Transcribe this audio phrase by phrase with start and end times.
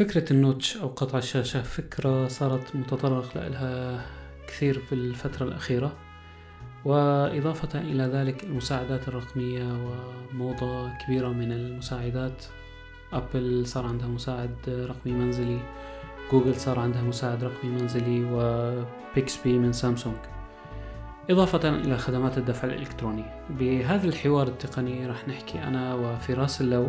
[0.00, 4.06] فكرة ال notch أو قطع الشاشة فكرة صارت متطرق لها
[4.46, 5.92] كثير في الفترة الأخيرة
[6.84, 9.64] وإضافة إلى ذلك المساعدات الرقمية
[10.32, 12.44] وموضة كبيرة من المساعدات.
[13.12, 15.60] أبل صار عندها مساعد رقمي منزلي
[16.32, 20.18] جوجل صار عندها مساعد رقمي منزلي وبيكسبي من سامسونج
[21.30, 23.24] إضافة إلى خدمات الدفع الإلكتروني.
[23.50, 26.88] بهذا الحوار التقني رح نحكي أنا وفراس اللو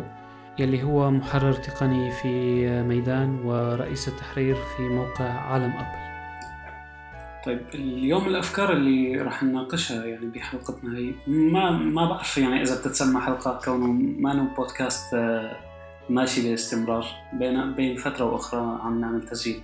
[0.58, 6.02] يلي هو محرر تقني في ميدان ورئيس التحرير في موقع عالم أبل.
[7.44, 13.20] طيب اليوم الأفكار اللي راح نناقشها يعني بحلقتنا هي ما ما بعرف يعني إذا بتتسمى
[13.20, 15.56] حلقة كونه ما نو بودكاست آه،
[16.10, 19.62] ماشي باستمرار بين بين فترة وأخرى عم نعمل تسجيل.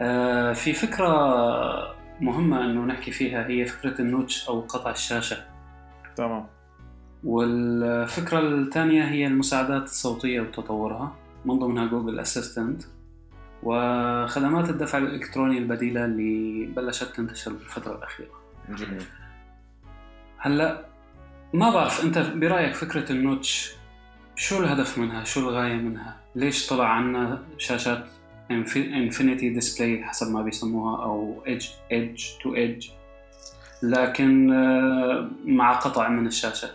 [0.00, 1.08] آه، في فكرة
[2.20, 5.36] مهمة إنه نحكي فيها هي فكرة النوتش أو قطع الشاشة.
[6.16, 6.46] تمام.
[7.24, 12.82] والفكرة الثانية هي المساعدات الصوتية وتطورها من ضمنها جوجل assistant
[13.62, 18.30] وخدمات الدفع الإلكتروني البديلة اللي بلشت تنتشر بالفترة الأخيرة
[18.68, 19.02] جميل
[20.38, 20.86] هلأ
[21.54, 23.72] ما بعرف أنت برأيك فكرة ال notch
[24.36, 28.06] شو الهدف منها؟ شو الغاية منها؟ ليش طلع عنا شاشات
[28.50, 32.88] infinity display حسب ما بيسموها أو edge edge to edge
[33.82, 36.70] لكن آه، مع قطع من الشاشة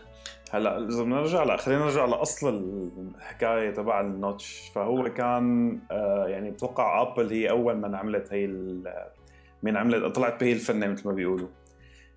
[0.53, 2.49] هلا اذا بدنا نرجع لا خلينا نرجع لأصل
[3.15, 4.71] الحكاية تبع ال notch.
[4.75, 8.47] فهو كان آه يعني بتوقع ابل هي أول من عملت هي
[9.63, 11.47] من عملت طلعت بهي الفنة مثل ما بيقولوا.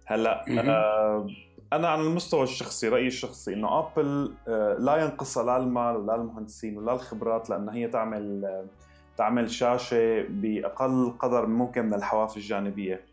[0.06, 1.26] هلا آه
[1.72, 6.78] أنا على المستوى الشخصي رأيي الشخصي إنه ابل آه لا ينقصها لا المال ولا المهندسين
[6.78, 8.64] ولا الخبرات لأن هي تعمل آه
[9.16, 13.04] تعمل شاشة بأقل قدر ممكن من الحواف الجانبية.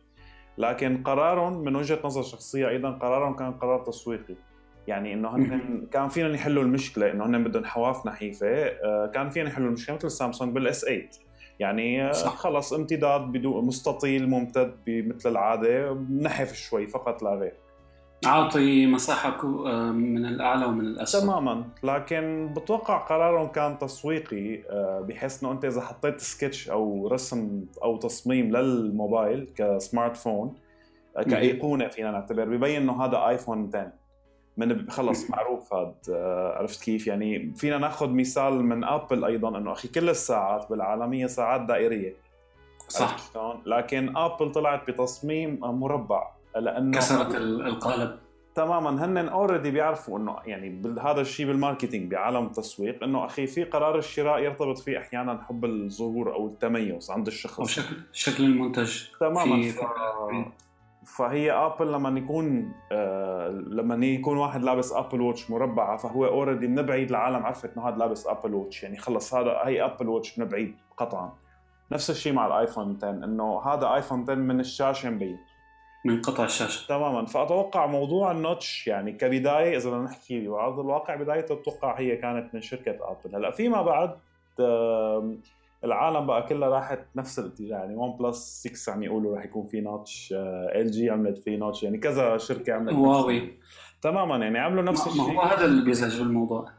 [0.58, 4.36] لكن قرارهم من وجهة نظر شخصية أيضا قرارهم كان قرار تسويقي.
[4.88, 9.50] يعني إنه هن كان فينا يحلوا المشكلة إنه هن بدهم حواف نحيفة آه، كان فينا
[9.50, 11.10] يحلوا المشكلة مثل سامسونج بالاس 8
[11.60, 12.36] يعني آه، صح.
[12.36, 17.54] خلص امتداد بدون مستطيل ممتد مثل العادة نحف شوي فقط لا غير.
[18.26, 21.22] عاطي مساحه آه، من الأعلى ومن الأسفل.
[21.22, 21.64] تماما.
[21.84, 24.64] لكن بتوقع قرارهم كان تسويقي
[25.08, 30.54] بحيث إنه أنت إذا حطيت سكتش أو رسم أو تصميم للموبايل ك smartphone
[31.22, 34.03] كأيقونة فينا نعتبر ببين إنه هذا ايفون 10
[34.58, 39.72] من خلص معروف هذا آه، عرفت كيف؟ يعني فينا ناخذ مثال من ابل أيضا إنه
[39.72, 42.14] أخي كل الساعات بالعالم هي ساعات دائرية.
[42.88, 43.18] صح.
[43.66, 48.20] لكن ابل طلعت بتصميم مربع لأنه كسرت القالب.
[48.56, 53.64] تماما هن already بيعرفوا إنه يعني هذا الشيء بال marketing بعالم التسويق إنه أخي في
[53.64, 57.60] قرار الشراء يرتبط فيه أحيانا حب الظهور أو التميز عند الشخص.
[57.60, 59.04] أو شكل شكل المنتج.
[59.20, 59.80] تماما في ف...
[61.06, 66.82] فهي ابل لما يكون آه لما يكون واحد لابس ابل ووتش مربعة فهو already من
[66.82, 70.46] بعيد العالم عرفت إنه هذا لابس ابل ووتش يعني خلص هذا هي ابل ووتش من
[70.46, 71.34] بعيد قطعا.
[71.92, 75.38] نفس الشيء مع الآيفون 10 إنه هذا آيفون 10 من الشاشة مبين.
[76.06, 76.88] من قطع الشاشة.
[76.88, 77.26] تماما.
[77.26, 82.56] فأتوقع موضوع ال notch يعني كبداية إذا بدنا نحكي بأرض الواقع بدايته أتوقع هي كانت
[82.56, 84.18] من شركة ابل هلأ فيما بعد
[84.60, 85.36] آه
[85.84, 89.82] العالم بقى كلها راحت نفس الاتجاه يعني ون بلس 6 عم يقولوا راح يكون في
[89.82, 90.34] notch
[90.76, 93.54] ال جي عملت في notch يعني كذا شركة عملت هواوي
[94.02, 96.70] تماما يعني عملوا نفس الشيء ما هو هذا اللي بيزعج بالموضوع.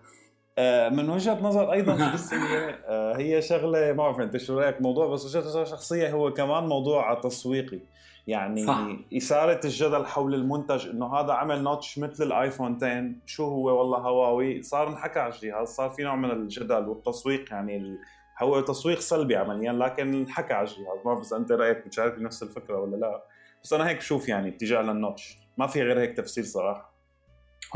[0.58, 5.06] آه من وجهة نظر أيضا شخصية آه هي شغلة ما بعرف أنت شو رأيك موضوع
[5.06, 7.78] بس وجهة نظر شخصية هو كمان موضوع تسويقي.
[8.26, 8.86] يعني صح.
[9.16, 14.62] إثارة الجدل حول المنتج إنه هذا عمل notch مثل الآيفون 10 شو هو؟ والله هواوي.
[14.62, 17.98] صار انحكى على الجهاز صار في نوع من الجدل والتسويق يعني
[18.42, 22.42] هو تسويق سلبي عمليا لكن حكى على الجهاز ما بعرف اذا أنت رأيك بتشارك نفس
[22.42, 23.24] الفكرة ولا لا؟
[23.62, 25.38] بس أنا هيك بشوف يعني اتجاه لل notch.
[25.58, 26.94] ما في غير هيك تفسير صراحة.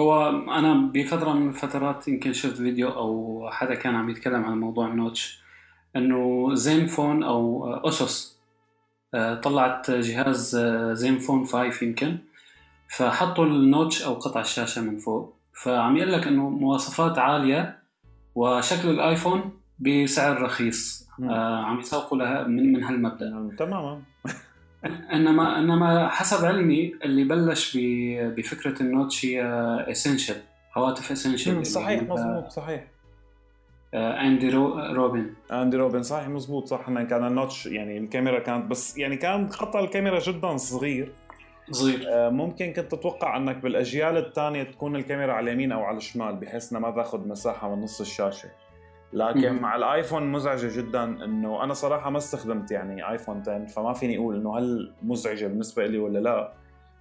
[0.01, 4.87] هو أنا بفترة من الفترات يمكن شفت فيديو أو حدا كان عم يتكلم عن موضوع
[4.87, 5.43] ال notch
[5.97, 8.39] إنه زين فون أو أسوس
[9.15, 12.19] آه، طلعت جهاز آه، زين فون 5 يمكن
[12.89, 15.35] فحطوا ال notch أو قطع الشاشة من فوق.
[15.53, 17.79] فعم يقول لك إنه مواصفات عالية
[18.35, 21.09] وشكل الآيفون بسعر رخيص.
[21.23, 23.31] آه عم يسوقوا لها من من هالمبدأ.
[23.31, 24.03] نعم، تماما.
[25.13, 27.79] انما إنما حسب علمي اللي بلش
[28.21, 29.43] بفكرة ال notch هي
[29.91, 30.37] اسينشال
[30.77, 32.85] هواتف اسينشال صحيح مضبوط صحيح.
[33.95, 36.87] آه اندي رو روبن اندي روبن صحيح مزبوط صح.
[36.87, 41.13] كان ال notch يعني الكاميرا كانت بس يعني كان قطع الكاميرا جدا صغير.
[41.71, 42.05] صغير.
[42.09, 46.73] آه ممكن كنت تتوقع إنك بالأجيال الثانية تكون الكاميرا على اليمين أو على الشمال بحيث
[46.73, 48.49] انها ما تأخذ مساحة من نص الشاشة.
[49.13, 49.63] لكن مم.
[49.63, 54.37] مع الآيفون مزعجة جدا إنه أنا صراحة ما استخدمت يعني آيفون 10 فما فيني أقول
[54.37, 56.53] إنه هل مزعجة بالنسبة لي ولا لا.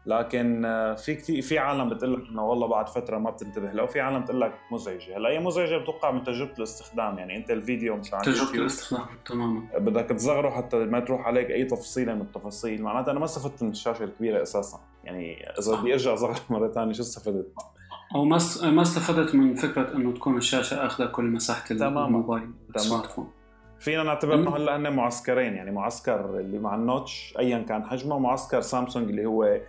[0.06, 3.84] لكن آه، في كثير في عالم بتقول لك إنه والله بعد فترة ما بتنتبه له
[3.84, 5.18] وفي عالم بتقول لك مزعجة.
[5.18, 9.68] هلأ هي مزعجة بتوقع من تجربة الاستخدام يعني أنت الفيديو مثلا تجربة الاستخدام تماما.
[9.78, 12.84] بدك تصغره حتى ما تروح عليك أي تفصيلة من التفاصيل.
[12.84, 14.80] معناتها أنا ما استفدت من الشاشة الكبيرة أساسا.
[15.04, 17.54] يعني إذا بدي أرجع اصغر مرة ثانية شو استفدت؟
[18.16, 23.32] أو ما ما استفدت من فكرة إنه تكون الشاشة أخذة كل مساحة الموبايل السمارت فون
[23.80, 28.62] فينا نعتبر انه هلا هن معسكرين يعني معسكر اللي مع النوتش ايا كان حجمه ومعسكر
[28.62, 29.60] سامسونج اللي هو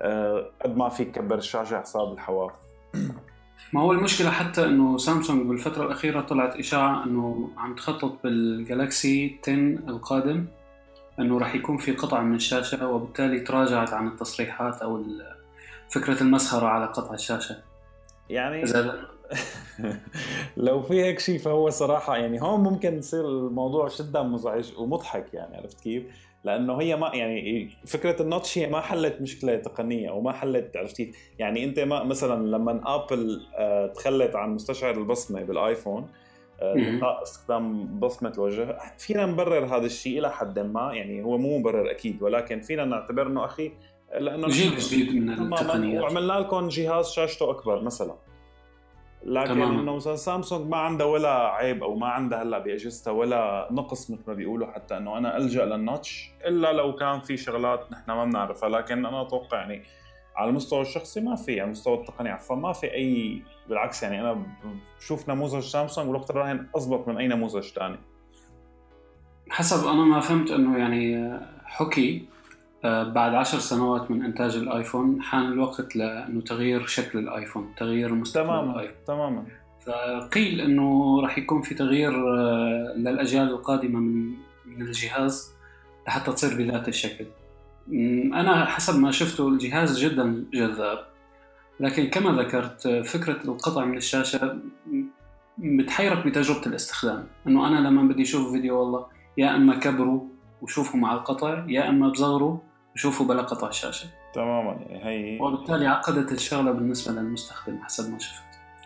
[0.00, 2.52] آه، قد ما فيك تكبر الشاشه حساب الحواف.
[3.72, 9.54] ما هو المشكلة حتى إنه سامسونج بالفترة الأخيرة طلعت إشاعة إنه عم تخطط بالجالكسي 10
[9.88, 10.46] القادم
[11.18, 15.04] إنه راح يكون في قطع من الشاشة وبالتالي تراجعت عن التصريحات أو
[15.88, 17.71] فكرة المسخرة على قطع الشاشة.
[18.30, 18.64] يعني
[20.56, 25.56] لو في هيك شيء فهو صراحة يعني هون ممكن يصير الموضوع جدا مزعج ومضحك يعني
[25.56, 26.02] عرفت كيف؟
[26.44, 30.76] لأنه هي ما يعني فكرة ال notch هي ما حلت مشكلة تقنية أو ما حلت
[30.76, 36.08] عرفت كيف؟ يعني أنت ما مثلا لما ابل آه، تخلت عن مستشعر البصمة بالآيفون
[36.60, 41.90] آه، استخدام بصمة الوجه فينا نبرر هذا الشيء إلى حد ما يعني هو مو مبرر
[41.90, 43.72] أكيد ولكن فينا نعتبر إنه أخي
[44.20, 46.02] لأنه جيل جديد من التقنيات.
[46.02, 48.14] وعملنا لكم جهاز شاشته أكبر مثلا.
[49.24, 54.10] لكن إنه مثلا سامسونج ما عندها ولا عيب أو ما عندها هلأ بأجهزتها ولا نقص
[54.10, 58.10] مثل ما بيقولوا حتى إنه أنا ألجأ لل notch إلا لو كان في شغلات نحن
[58.10, 58.68] ما بنعرفها.
[58.68, 59.82] لكن أنا أتوقع يعني
[60.36, 64.46] على المستوى الشخصي ما في على المستوى التقني عفوا ما في أي بالعكس يعني أنا
[64.98, 67.96] بشوف نموذج سامسونج والوقت الراهن اضبط من أي نموذج ثاني
[69.50, 72.26] حسب أنا ما فهمت إنه يعني حكي
[72.84, 78.72] بعد عشر سنوات من إنتاج الآيفون حان الوقت لأنه تغيير شكل الآيفون تغيير مستقبل تماما
[78.72, 78.96] الآيفون.
[79.06, 79.44] تماما.
[79.86, 84.34] فقيل إنه راح يكون في تغيير آه، للأجيال القادمة من
[84.66, 85.52] من الجهاز
[86.06, 87.24] لحتى تصير بذات الشكل.
[88.34, 90.98] أنا حسب ما شفته الجهاز جدا جذاب.
[91.80, 94.58] لكن كما ذكرت فكرة القطع من الشاشة
[95.58, 97.26] بتحيرك بتجربة الاستخدام.
[97.46, 99.06] إنه أنا لما بدي أشوف فيديو والله
[99.38, 100.26] يا إما كبره
[100.62, 102.62] وشوفه مع القطع يا إما بصغره
[102.94, 108.42] وشوفوا بلا قطع شاشه تماما يعني هي وبالتالي عقدت الشغلة بالنسبة للمستخدم حسب ما شفت.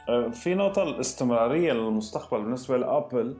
[0.08, 3.36] أه، في نقطة الاستمرارية للمستقبل بالنسبة لأبل.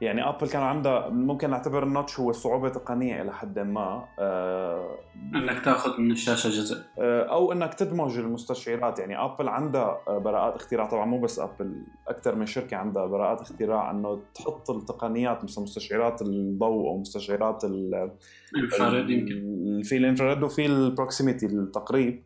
[0.00, 4.98] يعني ابل كان عندها ممكن نعتبر ال notch هو صعوبة تقنية إلى حد ما آه
[5.34, 6.82] إنك تأخذ من الشاشة جزء.
[6.98, 8.98] آه أو إنك تدمج المستشعرات.
[8.98, 10.86] يعني ابل عندها براءات اختراع.
[10.86, 16.22] طبعا مو بس ابل أكثر من شركة عندها براءات اختراع إنه تحط التقنيات مثل مستشعرات
[16.22, 19.80] الضوء أو مستشعرات الانفراد يمكن.
[19.84, 22.22] في الإنفراد وفي ال proximity التقريب.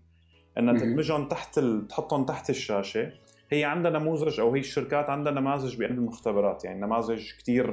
[0.59, 1.61] إنها تدمجهم تحت.
[1.89, 3.13] تحطهم تحت الشاشة.
[3.53, 7.67] هي عندها نموذج أو هي الشركات عندها نماذج بقلب المختبرات يعني نماذج كثير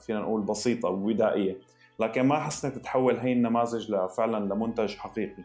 [0.00, 1.56] فينا نقول بسيطة وبدائيه
[2.00, 5.42] لكن ما حسنت تتحول هي النماذج لفعلا لمنتج حقيقي.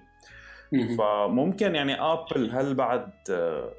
[0.98, 3.12] فممكن يعني آبل هل بعد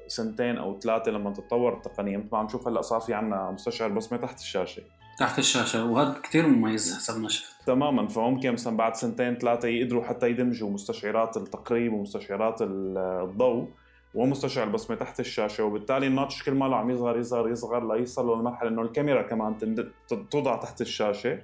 [0.07, 3.89] سنتين أو ثلاثة لما تتطور التقنيه مثل ما عم نشوف هلأ صار في عندنا مستشعر
[3.89, 4.83] بصمه تحت الشاشة.
[5.19, 7.65] تحت الشاشة وهذا كثير مميز حسب ما شفت.
[7.65, 13.67] تماما فممكن مثلا بعد سنتين ثلاثة يقدروا حتى يدمجوا مستشعرات التقريب ومستشعرات الضوء.
[14.15, 18.69] ومستشعر البصمه تحت الشاشة وبالتالي ال notch كل ما عم يصغر يصغر يصغر ليصل للمرحلة
[18.69, 19.57] إنه الكاميرا كمان
[20.31, 21.39] توضع تحت الشاشة.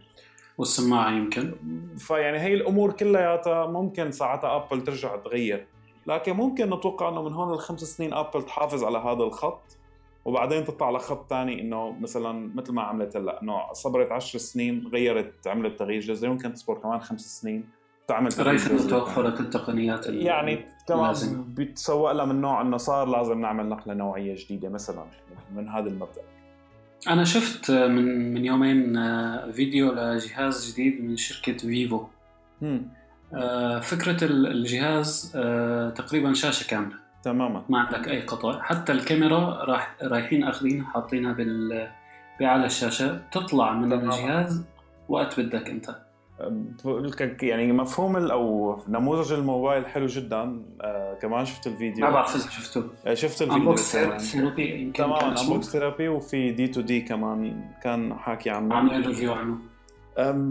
[0.58, 1.56] والسماعة يمكن.
[1.98, 5.68] فيعني هي الأمور كلياتها ممكن ساعتها Apple ترجع تغير.
[6.08, 9.78] لكن ممكن نتوقع إنه من هون لخمس سنين Apple تحافظ على هذا الخط
[10.26, 15.48] وبعدين تطلع لخط ثاني إنه مثلا مثل ما عملت هلأ إنه صبرت 10 سنين غيرت
[15.48, 17.70] عملت تغيير جذري ممكن تصبر كمان خمس سنين.
[18.08, 23.70] تعمل رأيت انه توفرت التقنيات يعني كمان بيتسوق لها من نوع إنه صار لازم نعمل
[23.70, 25.06] نقلة نوعية جديدة مثلا
[25.56, 26.22] من هذا المبدأ.
[27.08, 32.04] أنا شفت من من يومين آه، فيديو لجهاز جديد من شركة فيفو.
[33.34, 36.96] آه، فكرة الجهاز آه، تقريبا شاشة كاملة.
[37.24, 37.64] تماما.
[37.70, 38.62] ما عندك أي قطع.
[38.62, 41.88] حتى الكاميرا راح رايحين أخذينها حاطينها بال
[42.42, 43.22] على الشاشة.
[43.32, 44.04] تطلع من تماما.
[44.16, 44.64] الجهاز
[45.10, 46.07] وقت بدك أنت.
[47.42, 50.64] يعني مفهوم أو نموذج الموبايل حلو جدا.
[50.82, 52.06] آه كمان شفت الفيديو.
[52.06, 57.02] ما بعرف إذا شفته آه شفت الفيديو انبوكس ثيرابي يمكن كمان انبوكس ثيرابي وفي D2D
[57.02, 58.76] كمان كان حاكي عنه.
[58.76, 59.58] عامل review عنه.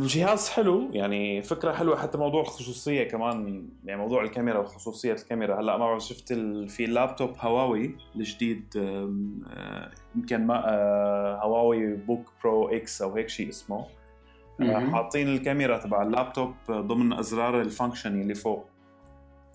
[0.01, 5.61] جهاز حلو يعني فكرة حلوة حتى موضوع الخصوصية كمان يعني موضوع الكاميرا وخصوصية الكاميرا.
[5.61, 6.69] هلأ ما بعرف شفت ال...
[6.69, 13.49] في لابتوب هواوي الجديد آه، يمكن ما آه، Huawei Book Pro X أو هيك شيء
[13.49, 13.87] اسمه.
[14.93, 18.67] حاطين الكاميرا تبع اللابتوب ضمن أزرار ال function اللي فوق.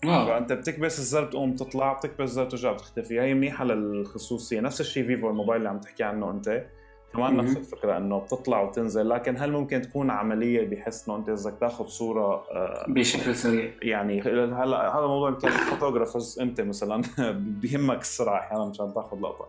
[0.04, 0.26] wow.
[0.26, 3.20] فأنت بتكبس الزر بتقوم تطلع بتكبس الزر ترجع بتختفي.
[3.20, 4.60] هي منيحة للخصوصية.
[4.60, 6.66] نفس الشيء Vivo الموبايل اللي عم تحكي عنه أنت.
[7.12, 9.08] كمان نفس الفكرة إنه بتطلع وتنزل.
[9.08, 14.20] لكن هل ممكن تكون عملية بحيث إنه أنت بدك تاخذ صورة آه، بشكل سريع؟ يعني
[14.20, 17.02] هلا هذا موضوع يمكن ال photographers انت مثلا؟
[17.60, 19.48] بيهمك السرعه أحيانا مشان تاخذ لقطة.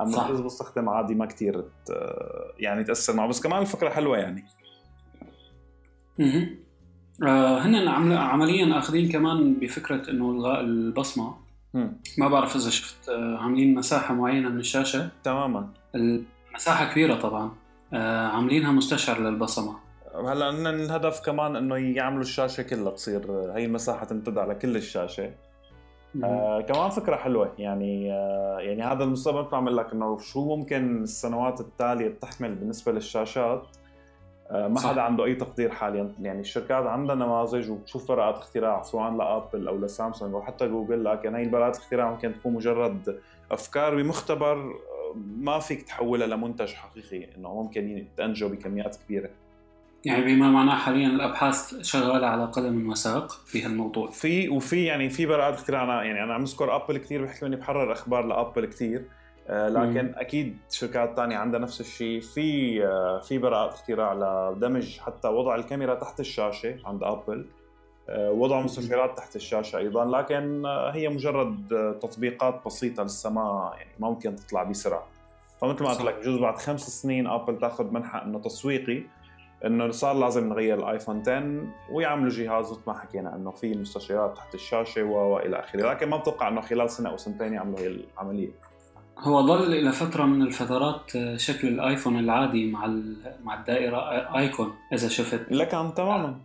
[0.00, 1.64] أما الجزء بستخدم عادي ما كثير
[2.58, 3.28] يعني تأثر معه.
[3.28, 4.44] بس كمان الفكرة حلوة يعني.
[6.20, 11.34] آه هن عمليا اخذين كمان بفكرة إنه الغاء البصمة.
[12.18, 15.08] ما بعرف إذا شفت آه عاملين مساحة معينة من الشاشة.
[15.24, 15.68] تماما.
[15.94, 17.52] المساحة كبيرة طبعا.
[17.92, 19.76] آه عاملينها مستشعر للبصمة.
[20.14, 25.30] هلأ الهدف كمان إنه يعملوا الشاشة كلها تصير هي المساحة تمتد على كل الشاشة.
[26.24, 31.60] آه كمان فكرة حلوة يعني آه يعني هذا المستقبل عم لك إنه شو ممكن السنوات
[31.60, 33.66] التالية تحمل بالنسبة للشاشات.
[34.50, 36.12] آه ما حدا عنده أي تقدير حاليا.
[36.20, 41.34] يعني الشركات عندها نماذج وبتشوف براءات اختراع سواء لأبل أو لسامسونج أو حتى جوجل لكن
[41.34, 43.20] هي براءات الاختراع ممكن تكون مجرد
[43.50, 49.30] أفكار بمختبر آه، ما فيك تحولها لمنتج حقيقي إنه ممكن تنجو بكميات كبيرة.
[50.04, 54.10] يعني بما معناه حاليا الأبحاث شغالة على قدم وساق في هالموضوع.
[54.10, 57.56] في وفي يعني في براءات اختراع أنا يعني أنا عم أذكر أبل كثير بحكي إني
[57.56, 59.04] بحرر أخبار لأبل كثير
[59.48, 60.14] لكن مم.
[60.16, 62.20] أكيد شركات ثانية عندها نفس الشيء.
[62.20, 64.12] في آه في براءات اختراع
[64.50, 67.46] لدمج حتى وضع الكاميرا تحت الشاشة عند ابل
[68.08, 70.04] آه وضع مستشعرات تحت الشاشة أيضا.
[70.04, 75.06] لكن آه، هي مجرد آه، تطبيقات بسيطة لسه ما يعني ما ممكن تطلع بسرعة.
[75.60, 79.02] فمثل ما قلت لك بجوز بعد خمس سنين Apple تأخذ منحى إنه تسويقي
[79.64, 84.36] إنه صار لازم نغير ال iPhone 10 ويعملوا جهاز مثل ما حكينا إنه في مستشعرات
[84.36, 88.50] تحت الشاشة وإلى آخره، لكن ما بتوقع إنه خلال سنة أو سنتين يعملوا هي العملية.
[89.18, 92.86] هو ظل إلى فترة من الفترات آه، شكل ال iPhone العادي مع
[93.44, 93.98] مع الدائرة
[94.38, 95.46] icon إذا شفت.
[95.50, 96.36] لكن تماما.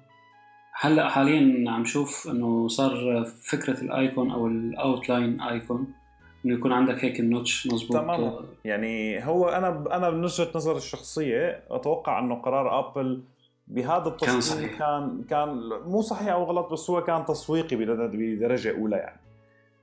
[0.73, 5.87] هلأ حاليا عم شوف إنه صار فكرة ال icon أو ال outline icon
[6.45, 8.45] إنه يكون عندك هيك ال notch مضبوط تماما.
[8.65, 13.23] يعني هو أنا أنا من وجهة نظري الشخصية أتوقع إنه قرار Apple
[13.67, 14.79] بهذا التصميم كان صحيح.
[14.79, 19.19] كان كان مو صحيح أو غلط بس هو كان تسويقي بدرجة أولى يعني.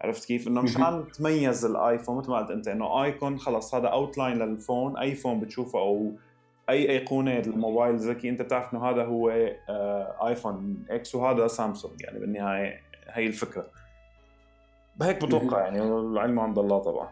[0.00, 3.88] عرفت كيف؟ إنه مشان تميز ال iPhone مثل ما قلت أنت إنه icon خلص هذا
[3.88, 6.12] outline لل phone أي phone بتشوفه أو
[6.68, 9.30] أي أيقونة للموبايل ذكي أنت بتعرف إنه هذا هو
[9.68, 13.66] آه، iPhone X وهذا سامسونج يعني بالنهاية هي الفكرة.
[15.02, 17.08] هيك بتوقع يعني العلم عند الله طبعا.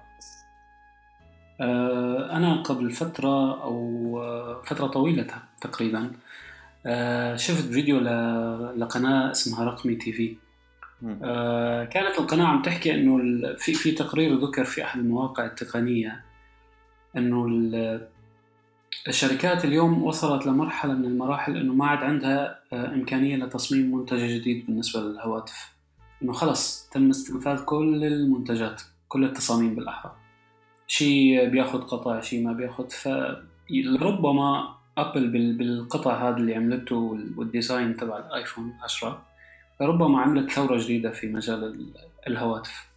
[1.60, 3.78] آه، أنا قبل فترة أو
[4.22, 5.26] آه، فترة طويلة
[5.60, 6.10] تقريبا
[7.36, 8.00] شفت فيديو
[8.76, 10.36] لقناة اسمها رقمي تي في.
[11.90, 13.18] كانت القناة عم تحكي إنه
[13.56, 16.25] في في تقرير ذكر في أحد المواقع التقنية
[17.16, 17.46] إنه
[19.08, 25.00] الشركات اليوم وصلت لمرحلة من المراحل إنه ما عاد عندها إمكانية لتصميم منتج جديد بالنسبة
[25.00, 25.73] للهواتف.
[26.23, 30.16] إنه خلص تم استنفاذ كل المنتجات كل التصاميم بالأحرى.
[30.87, 38.18] شيء بياخذ قطع شيء ما بياخذ فربما Apple بالقطع هذا اللي عملته وال design تبع
[38.18, 39.33] ال iPhone 10
[39.81, 41.87] ربما عملت ثورة جديدة في مجال
[42.26, 42.95] الهواتف.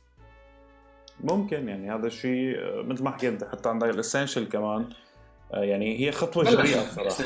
[1.23, 4.89] ممكن يعني هذا الشيء مثل ما حكيت حتى عندك ال Essential كمان
[5.53, 7.23] آه، يعني هي خطوة جريئة صراحة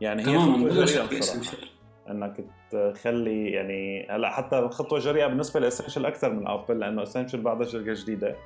[0.00, 1.56] يعني هي خطوة جريئة صراحة
[2.10, 7.40] إنك تخلي يعني هلا حتى خطوة جريئة بالنسبة ل Essential أكثر من Apple لأنه Essential
[7.40, 8.36] بعدها شركة جديدة.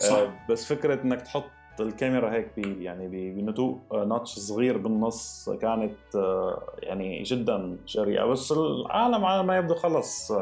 [0.00, 0.16] صح.
[0.16, 3.78] آه، بس فكرة إنك تحط الكاميرا هيك بي يعني بنتوء.
[4.08, 10.32] notch صغير بالنص كانت آه، يعني جدا جريئه بس العالم على ما يبدو خلص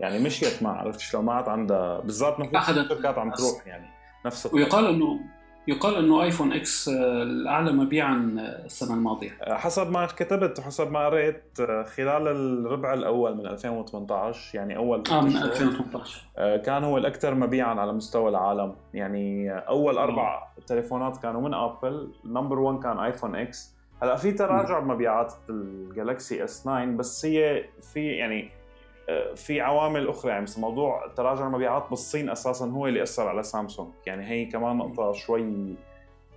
[0.00, 3.86] يعني مشيت ما عرفت شلون؟ ما عاد عندها بالذات نفس الشركات عم تروح يعني
[4.26, 5.20] نفس ويقال إنه
[5.68, 9.30] يقال إنه iPhone X آه، الأعلى مبيعا آه، السنة الماضية.
[9.42, 11.42] آه، حسب ما كتبت وحسب ما قريت
[11.96, 17.92] خلال الربع الأول من 2018 يعني أول آه من 2018 كان هو الأكثر مبيعا على
[17.92, 18.74] مستوى العالم.
[18.94, 23.74] يعني أول أربع تليفونات كانوا من Apple number 1 كان iPhone X.
[24.02, 28.50] هلأ في تراجع بمبيعات ال Galaxy S 9 بس هي في يعني
[29.36, 33.92] في عوامل أخرى يعني مثل موضوع تراجع المبيعات بالصين أساسا هو اللي أثر على سامسونج.
[34.06, 35.74] يعني هي كمان نقطة شوي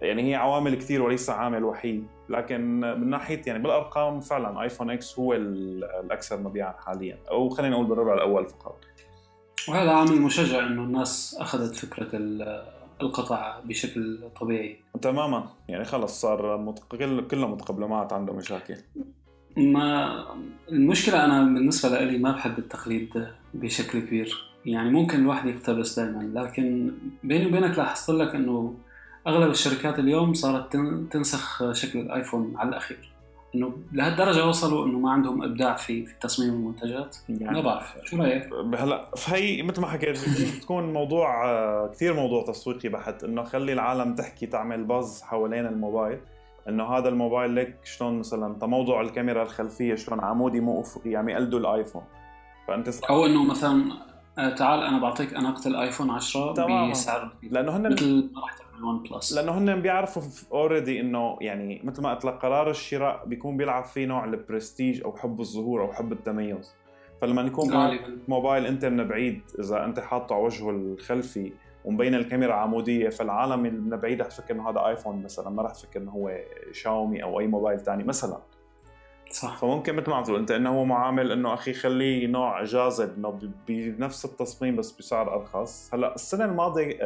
[0.01, 2.07] يعني هي عوامل كثير وليس عامل وحيد.
[2.29, 7.17] لكن من ناحية يعني بالأرقام فعلا آيفون إكس هو الأكثر مبيعا حاليا.
[7.31, 8.79] أو خلينا نقول بالربع الأول فقط.
[9.69, 12.09] وهذا عامل مشجع إنه الناس أخذت فكرة
[13.01, 14.79] القطع بشكل طبيعي.
[15.01, 15.50] تماما.
[15.67, 16.95] يعني خلص صار متق...
[17.31, 18.75] كله متقبلات عنده مشاكل.
[19.57, 20.23] ما
[20.71, 24.47] المشكلة أنا بالنسبة لي ما بحب التقليد بشكل كبير.
[24.65, 26.91] يعني ممكن الواحد يقتبس دائما لكن
[27.23, 28.73] بيني وبينك لاحظت لك إنه
[29.27, 30.77] أغلب الشركات اليوم صارت
[31.11, 33.09] تنسخ شكل الآيفون على الأخير.
[33.55, 37.17] إنه لهالدرجة وصلوا إنه ما عندهم إبداع في في تصميم المنتجات.
[37.29, 40.17] يعني ما بعرف شو رأيك؟ هلا فهي مثل ما حكيت
[40.61, 43.23] تكون موضوع كثير موضوع تسويقي بحت.
[43.23, 46.19] إنه خلي العالم تحكي تعمل باز حوالين الموبايل.
[46.69, 51.59] إنه هذا الموبايل لك شلون مثلا تموضع الكاميرا الخلفية شلون عمودي مو افقي عم يقلدوا
[51.59, 52.03] الآيفون.
[52.67, 53.91] فأنت أو إنه مثلا
[54.38, 59.03] آه، تعال أنا بعطيك اناقه ال iPhone 10 بسعر لأنه هن مثل ما رح ال
[59.03, 59.34] OnePlus.
[59.33, 60.21] لأنه هن بيعرفوا
[60.51, 65.17] already إنه يعني مثل ما قلت لك قرار الشراء بيكون بيلعب فيه نوع البرستيج أو
[65.17, 66.75] حب الظهور أو حب التميز.
[67.21, 67.97] فلما يكون
[68.27, 71.53] موبايل أنت من بعيد إذا أنت حاطه على وجهه الخلفي
[71.88, 76.00] ومبين الكاميرا عمودية فالعالم من بعيد رح تفكر إنه هذا iPhone مثلا ما رح تفكر
[76.00, 76.38] إنه هو
[76.72, 78.38] شاومي أو أي موبايل ثاني مثلا.
[79.32, 79.58] صح.
[79.58, 83.39] فممكن مثل ما عم تقول أنت إنه هو معامل إنه أخي خليه نوع جاذب إنه
[83.67, 85.94] بنفس التصميم بس بسعر أرخص.
[85.94, 87.00] هلأ السنة الماضية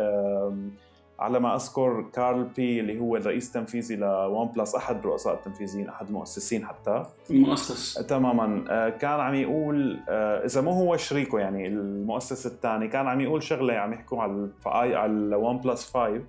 [1.22, 6.08] على ما أذكر Carl Pei اللي هو الرئيس التنفيذي ل OnePlus أحد الرؤساء التنفيذيين أحد
[6.08, 7.04] المؤسسين حتى.
[7.30, 8.66] المؤسس تماما.
[8.70, 13.44] آه، كان عم يقول آه، إذا مو هو شريكه يعني المؤسس الثاني كان عم يقول
[13.44, 16.22] شغلة عم يحكوا على على ال OnePlus 5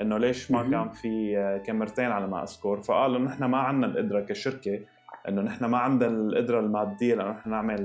[0.00, 2.80] إنه ليش ما كان في آه، كاميرتين على ما أذكر.
[2.80, 4.80] فقال إنه نحن ما عندنا القدرة كشركة
[5.28, 7.82] إنه نحن ما عندنا القدرة المادية لأنه نحن نعمل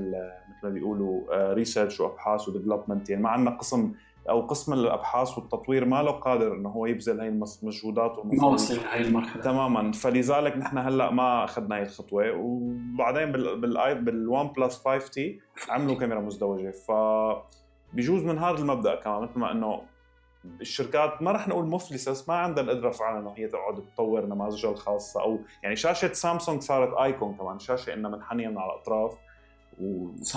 [0.48, 3.92] مثل ما بيقولوا research وأبحاث و development يعني ما عندنا قسم
[4.28, 9.00] أو قسم الأبحاث والتطوير ما له قادر إنه هو يبذل هاي المجهودات ما وصل هاي
[9.00, 9.42] المرحلة.
[9.42, 9.92] تماما.
[9.92, 12.32] فلذلك نحن هلأ ما أخذنا هاي الخطوة.
[12.36, 16.70] وبعدين بال بال بال OnePlus 5T عملوا كاميرا مزدوجة.
[16.70, 16.92] ف
[17.92, 19.82] بجوز من هذا المبدأ كمان مثل ما إنه
[20.60, 25.22] الشركات ما رح نقول مفلسه ما عندها القدره فعلا إنه هي تقعد تطور نماذجها الخاصة.
[25.22, 29.18] أو يعني شاشة سامسونج صارت icon كمان شاشة إنها منحنية من على الأطراف.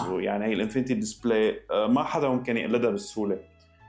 [0.09, 3.39] ويعني هي ال Infinity Display آه، ما حدا ممكن يقلدها بسهوله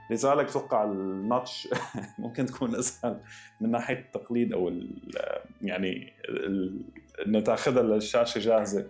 [0.09, 1.67] لذلك أتوقع ال notch
[2.19, 3.19] ممكن تكون أسهل
[3.61, 4.73] من ناحية التقليد أو
[5.61, 6.13] يعني
[7.25, 8.85] انه تاخذها للشاشه جاهزة.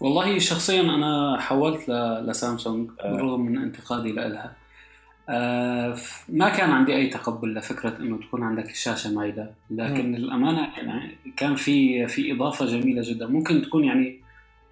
[0.00, 1.90] والله شخصيا أنا حولت
[2.28, 3.12] لسامسونج آه.
[3.12, 4.52] بالرغم من انتقادي لها.
[5.28, 5.96] آه
[6.28, 9.52] ما كان عندي أي تقبل لفكرة إنه تكون عندك الشاشة مايلة.
[9.70, 10.14] لكن م.
[10.14, 13.26] الامانه يعني كان في في إضافة جميلة جدا.
[13.26, 14.20] ممكن تكون يعني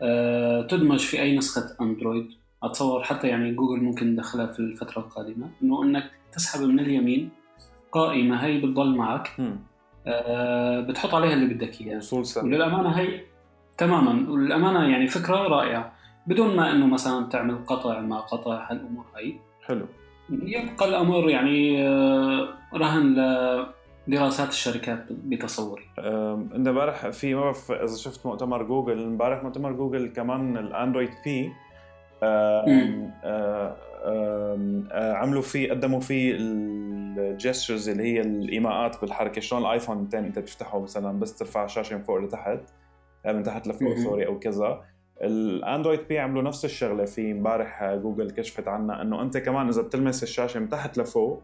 [0.02, 2.41] آه تدمج في أي نسخة أندرويد.
[2.62, 7.30] أتصور حتى يعني جوجل ممكن ندخلها في الفترة القادمة إنه إنك تسحب من اليمين
[7.92, 9.30] قائمة هي بتضل معك
[10.06, 12.00] آه بتحط عليها اللي بدك إياه.
[12.42, 13.20] وللأمانة هي
[13.78, 15.92] تماما وللأمانة يعني فكرة رائعة.
[16.26, 19.32] بدون ما إنه مثلا تعمل قطع ما قطع هالأمور هي
[19.66, 19.86] حلو.
[20.30, 23.16] يبقى الأمر يعني آه رهن
[24.08, 25.82] لدراسات الشركات بتصوري.
[25.98, 31.52] امبارح في ما بعرف إذا شفت مؤتمر جوجل امبارح مؤتمر جوجل كمان الأندرويد P
[34.92, 39.40] عملوا فيه قدموا فيه ال gestures اللي هي الإيماءات بالحركة.
[39.40, 42.60] شلون الآيفون 10 أنت بتفتحه مثلا بس ترفع الشاشة من فوق لتحت؟
[43.26, 44.82] آه، من تحت لفوق sorry أو كذا.
[45.22, 50.22] الأندرويد P عملوا نفس الشغلة في امبارح جوجل كشفت عنها إنه أنت كمان إذا بتلمس
[50.22, 51.42] الشاشة من تحت لفوق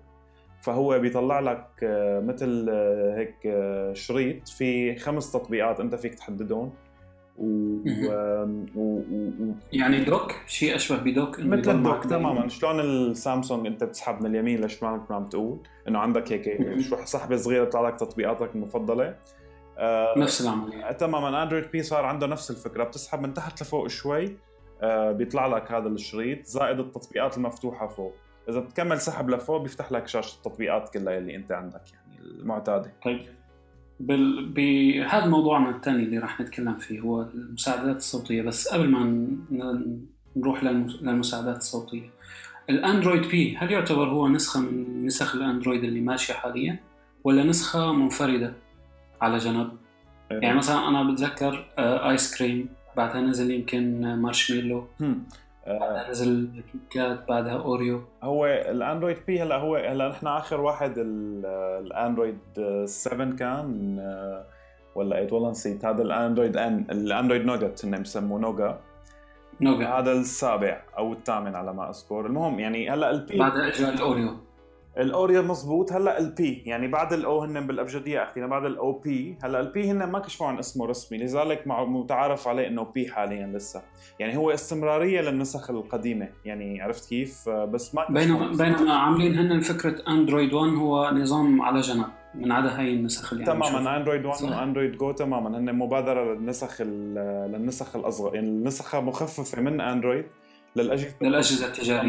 [0.62, 3.54] فهو بيطلع لك آه، مثل آه، هيك
[3.96, 6.72] شريط في خمس تطبيقات أنت فيك تحددهم
[7.38, 7.78] و...
[8.74, 9.02] و...
[9.40, 9.54] و...
[9.72, 12.48] يعني دوك شيء أشبه بدوك مثل الدوك تماما.
[12.48, 16.96] شلون السامسونج أنت بتسحب من اليمين للشمال مثل ما عم تقول؟ إنه عندك هيك شو
[17.04, 19.16] سحبه صغيرة بيطلع لك تطبيقاتك المفضلة.
[19.78, 20.92] آه نفس العملية.
[20.92, 21.42] تماما.
[21.42, 22.84] اندرويد بي صار عنده نفس الفكرة.
[22.84, 24.36] بتسحب من تحت لفوق شوي
[24.82, 28.14] آه بيطلع لك هذا الشريط زائد التطبيقات المفتوحة فوق.
[28.48, 32.92] إذا بتكمل سحب لفوق بيفتح لك شاشة التطبيقات كلها اللي أنت عندك يعني المعتادة.
[33.04, 33.20] طيب.
[34.00, 38.42] بهذا موضوعنا الثاني اللي راح نتكلم فيه هو المساعدات الصوتية.
[38.42, 39.28] بس قبل ما
[40.36, 42.10] نروح للمساعدات الصوتية
[42.70, 46.78] الأندرويد بي هل يعتبر هو نسخة من نسخ الأندرويد اللي ماشية حاليا
[47.24, 48.52] ولا نسخة منفردة
[49.20, 49.70] على جنب.
[50.30, 54.86] يعني مثلا أنا بتذكر ايس آه، كريم بعدها نزل يمكن مارشميلو.
[55.68, 58.02] بعدها نزل KitKat بعدها Oreo.
[58.22, 62.38] هو الأندرويد بي هلا هو هلا نحن آخر واحد الأندرويد
[62.84, 63.98] 7 كان
[64.94, 65.84] ولا 8 والله نسيت.
[65.84, 68.80] هذا الأندرويد ان الأندرويد Nougat هن بسموه نوغا
[69.60, 72.26] نوغا هذا السابع أو الثامن على ما أذكر.
[72.26, 74.47] المهم يعني هلا ال P بعدها اجى ال Oreo.
[74.98, 78.92] ال Oreo مزبوط هلا ال P يعني بعد ال O هن بالابجدية أخيرا بعد ال
[78.92, 82.84] O P هلا ال P هن ما كشفوا عن اسمه رسمي لذلك متعارف عليه إنه
[82.84, 83.82] P حاليا لسه.
[84.18, 86.28] يعني هو استمرارية للنسخ القديمة.
[86.44, 91.80] يعني عرفت كيف؟ بس ما بينما بينما عاملين هن فكرة اندرويد 1 هو نظام على
[91.80, 95.58] جنب من عدا هاي النسخ اللي تماما اندرويد 1 واندرويد جو تماما.
[95.58, 100.24] هن مبادرة للنسخ للنسخ الأصغر يعني النسخة مخففة من اندرويد
[100.76, 102.02] للأجهزة للأجهزة التجارية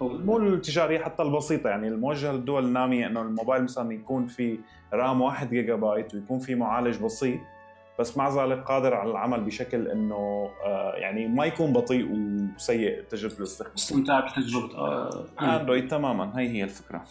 [0.00, 4.58] مو التجارية حتى البسيطة يعني الموجهه للدول النامية إنه الموبايل مثلا يكون في
[4.92, 7.40] RAM 1 جيجا بايت ويكون في معالج بسيط
[7.98, 12.08] بس مع ذلك قادر على العمل بشكل إنه آه يعني ما يكون بطيء
[12.56, 13.74] وسيء تجربة الاستخدام.
[13.74, 17.02] استمتاع بتجربة آه اندرويد تماما هي هي الفكرة.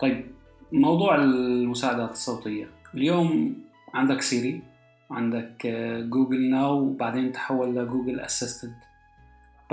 [0.00, 0.26] طيب
[0.72, 2.70] موضوع المساعدات الصوتية.
[2.94, 3.56] اليوم
[3.94, 4.62] عندك Siri
[5.10, 5.66] عندك
[6.10, 8.74] Google Now وبعدين تحول ل Google Assistant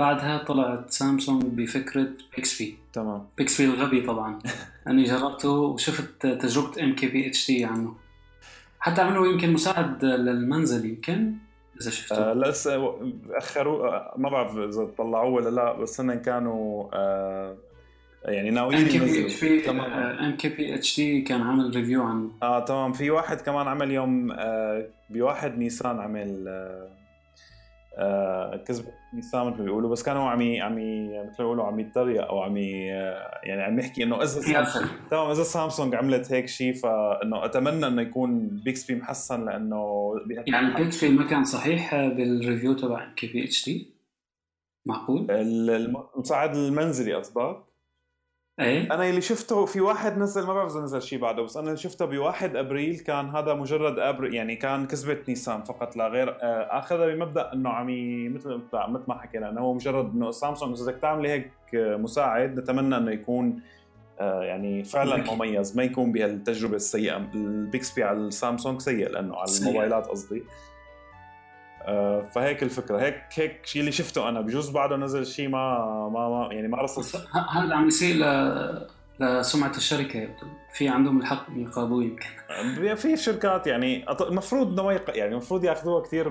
[0.02, 3.24] بعدها طلعت سامسونج بفكرة Bixby تمام.
[3.38, 4.38] Bixby الغبي طبعا.
[4.88, 7.94] أنا جربته وشفت تجربة ام كي بي اتش دي عنه.
[8.80, 11.32] حتى عملوا يمكن مساعد للمنزل يمكن؟
[11.80, 12.16] إذا شفته.
[12.16, 12.94] آه لسه
[13.30, 17.56] اخروا آه، ما بعرف إذا طلعوه ولا لا بس هن كانوا آه
[18.24, 22.02] يعني ناويين ام كي بي اتش دي ام كي بي اتش دي كان عامل review
[22.02, 22.92] عنه آه تمام.
[22.92, 27.01] في واحد كمان عمل يوم آه بواحد نيسان عمل آه
[28.66, 32.26] كذب نيسان مثل ما بيقولوا بس كان هو عم عم مثل ما بيقولوا عم يتريق
[32.26, 34.40] أو عم يعني عم يحكي إنه إذا
[35.10, 40.12] تمام إذا سامسونج عملت هيك شيء فإنه أتمنى إنه يكون Bixby محسن لأنه
[40.46, 43.92] يعني Bixby ما كان صحيح بال review تبع KBHD
[44.86, 47.71] معقول؟ المساعد المنزلي قصدك؟
[48.60, 51.66] إيه؟ أنا اللي شفته في واحد نزل ما بعرف إذا نزل شيء بعده بس أنا
[51.66, 56.28] اللي شفته بواحد أبريل كان هذا مجرد ابر يعني كان كذبه نيسان فقط لا غير
[56.30, 57.86] آه، أخذها بمبدأ إنه عم
[58.34, 62.96] مثل مثل ما حكينا إنه هو مجرد إنه سامسونج اذا بدك تعملي هيك مساعد نتمنى
[62.96, 63.60] إنه يكون
[64.20, 70.06] آه، يعني فعلا مميز ما يكون بهالتجربة السيئة البيكسبي على السامسونج سيء لأنه على الموبايلات
[70.06, 70.42] قصدي.
[72.34, 72.98] فهيك الفكرة.
[73.00, 74.40] هيك هيك شيء اللي شفته أنا.
[74.40, 77.20] بجوز بعده نزل شيء ما ما, ما يعني ما رصد.
[77.50, 78.22] هذا عم ل
[79.20, 80.28] لسمعة الشركة.
[80.72, 82.94] في عندهم الحق يقابوه يمكن.
[82.94, 86.28] في شركات يعني المفروض إنه يعني المفروض ياخذوها كثير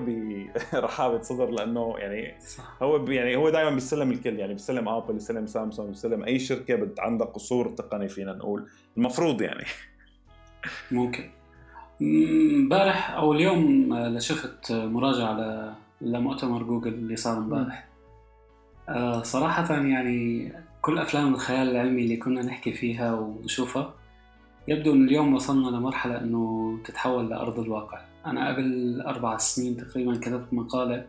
[0.72, 2.82] برحابه صدر لأنه يعني صح.
[2.82, 4.38] هو يعني هو دائما بيستلم الكل.
[4.38, 8.68] يعني بيستلم آبل بيستلم سامسونج بيستلم أي شركة عندها قصور تقني فينا نقول.
[8.96, 9.64] المفروض يعني.
[10.90, 11.30] ممكن.
[12.02, 17.88] امبارح أو اليوم آه، شفت مراجعة لمؤتمر جوجل اللي صار امبارح.
[18.88, 23.94] آه، صراحة يعني كل أفلام الخيال العلمي اللي كنا نحكي فيها ونشوفها
[24.68, 28.00] يبدو أن اليوم وصلنا لمرحلة أنه تتحول لأرض الواقع.
[28.26, 31.06] أنا قبل أربع سنين تقريبا كتبت مقالة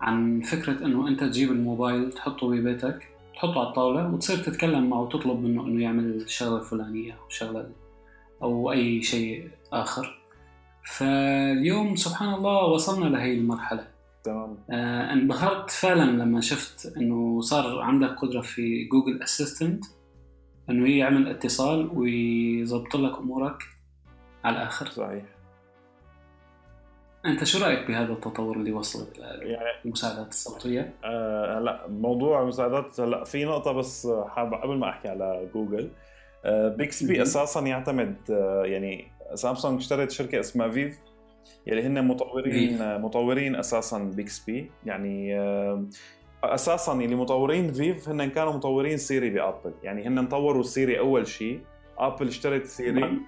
[0.00, 5.40] عن فكرة أنه أنت تجيب الموبايل تحطه ببيتك تحطه على الطاولة وتصير تتكلم معه وتطلب
[5.40, 7.68] منه أنه يعمل الشغلة الفلانية أو شغلة
[8.42, 10.22] أو أي شيء آخر.
[10.84, 13.88] فاليوم سبحان الله وصلنا لهي المرحلة.
[14.24, 14.58] تمام.
[14.70, 19.84] آه انبهرت فعلا لما شفت إنه صار عندك قدرة في Google Assistant
[20.70, 23.62] إنه يعمل اتصال ويظبط لك أمورك
[24.44, 24.86] على الآخر.
[24.86, 25.24] صحيح.
[27.26, 33.24] أنت شو رأيك بهذا التطور اللي وصل يعني المساعدات الصوتية؟ آه لا موضوع المساعدات هلأ
[33.24, 35.90] في نقطة بس حاب قبل ما أحكي على جوجل
[36.44, 40.98] آه Bixby أساسا يعتمد آه يعني سامسونج اشترت شركة اسمها Viv
[41.66, 42.82] يلي هن مطورين Viv.
[42.82, 45.84] مطورين أساسا Bixby يعني آه،
[46.44, 51.60] أساسا اللي مطورين Viv هن كانوا مطورين Siri بابل يعني هن طوروا Siri أول شيء
[51.98, 53.18] ابل اشترت Siri.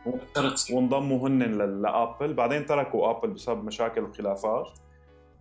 [0.72, 1.42] وانضموا هن
[1.82, 4.68] لابل بعدين تركوا ابل بسبب مشاكل وخلافات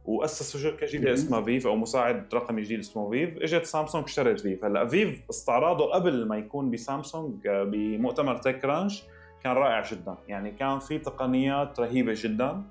[0.08, 4.66] واسسوا شركه جديده اسمها Viv أو مساعد رقمي جديد اسمه Viv إجت سامسونج اشترت Viv
[4.66, 9.04] هلأ Viv استعراضه قبل ما يكون بسامسونج آه، بمؤتمر TechCrunch
[9.44, 10.16] كان رائع جدا.
[10.28, 12.64] يعني كان في تقنيات رهيبة جدا.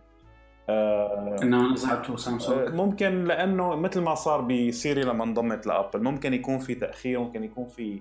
[0.68, 1.74] آه إنه
[2.16, 6.74] سامسونج؟ آه ممكن لأنه مثل ما صار ب Siri لما انضمت لأبل ممكن يكون في
[6.74, 8.00] تأخير ممكن يكون في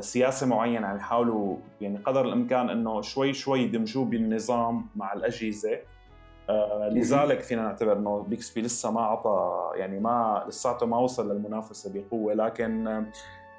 [0.00, 0.86] سياسة معينة.
[0.86, 5.78] عم يحاولوا يعني قدر الإمكان إنه شوي شوي يدمجوه بالنظام مع الأجهزة.
[6.50, 11.92] آه لذلك فينا نعتبر إنه Bixby لسه ما عطى يعني ما لساته ما وصل للمنافسة
[11.94, 13.04] بقوة لكن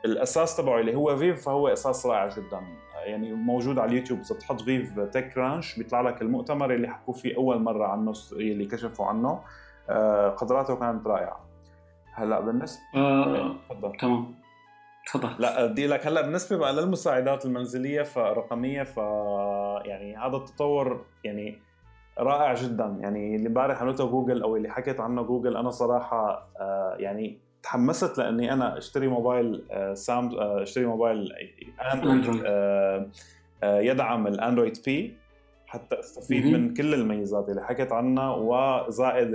[0.05, 2.61] الأساس تبعه اللي هو Viv فهو أساس رائع جدا.
[3.05, 7.61] يعني موجود على اليوتيوب إذا بتحط Viv TechCrunch بيطلع لك المؤتمر اللي حكوا فيه أول
[7.61, 9.39] مرة عنه اللي كشفوا عنه.
[9.89, 11.39] آه، قدراته كانت رائعة.
[12.13, 13.97] هلأ بالنسبة آه، تفضل.
[13.97, 14.35] تمام.
[15.07, 15.29] تفضل.
[15.39, 18.97] لا بدي لك هلأ بالنسبة بقى للمساعدات المنزلية فالرقميه ف
[19.85, 21.61] يعني هذا التطور يعني
[22.19, 22.97] رائع جدا.
[22.99, 28.17] يعني اللي امبارح عملته جوجل أو اللي حكيت عنه جوجل أنا صراحة آه، يعني تحمست
[28.17, 31.33] لأني أنا أشتري موبايل آه، سام آه، أشتري موبايل
[31.93, 33.09] اندرويد آه،
[33.63, 35.17] يدعم الاندرويد P
[35.67, 39.27] حتى استفيد من كل الميزات اللي حكيت عنها وزائد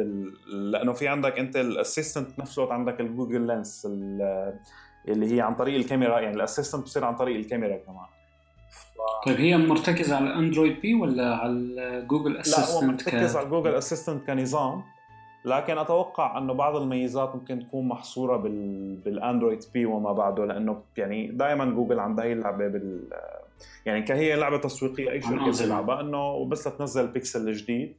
[0.53, 3.89] لأنه في عندك أنت ال Assistant نفس الوقت عندك ال Google Lens
[5.09, 8.07] اللي هي عن طريق الكاميرا يعني ال Assistant بصير عن طريق الكاميرا كمان.
[9.27, 13.37] طيب هي مرتكزة على ال Android P ولا على Google Assistant لا هو مرتكز ك...
[13.37, 14.83] على Google Assistant كنظام.
[15.45, 18.97] لكن أتوقع انه بعض الميزات ممكن تكون محصورة بال...
[18.97, 23.01] بال Android P وما بعده لأنه يعني دائما جوجل عندها هي اللعبة بال
[23.87, 27.97] يعني كهي لعبة تسويقية أي شركة بتلعبها إنه بس تنزل بيكسل الجديد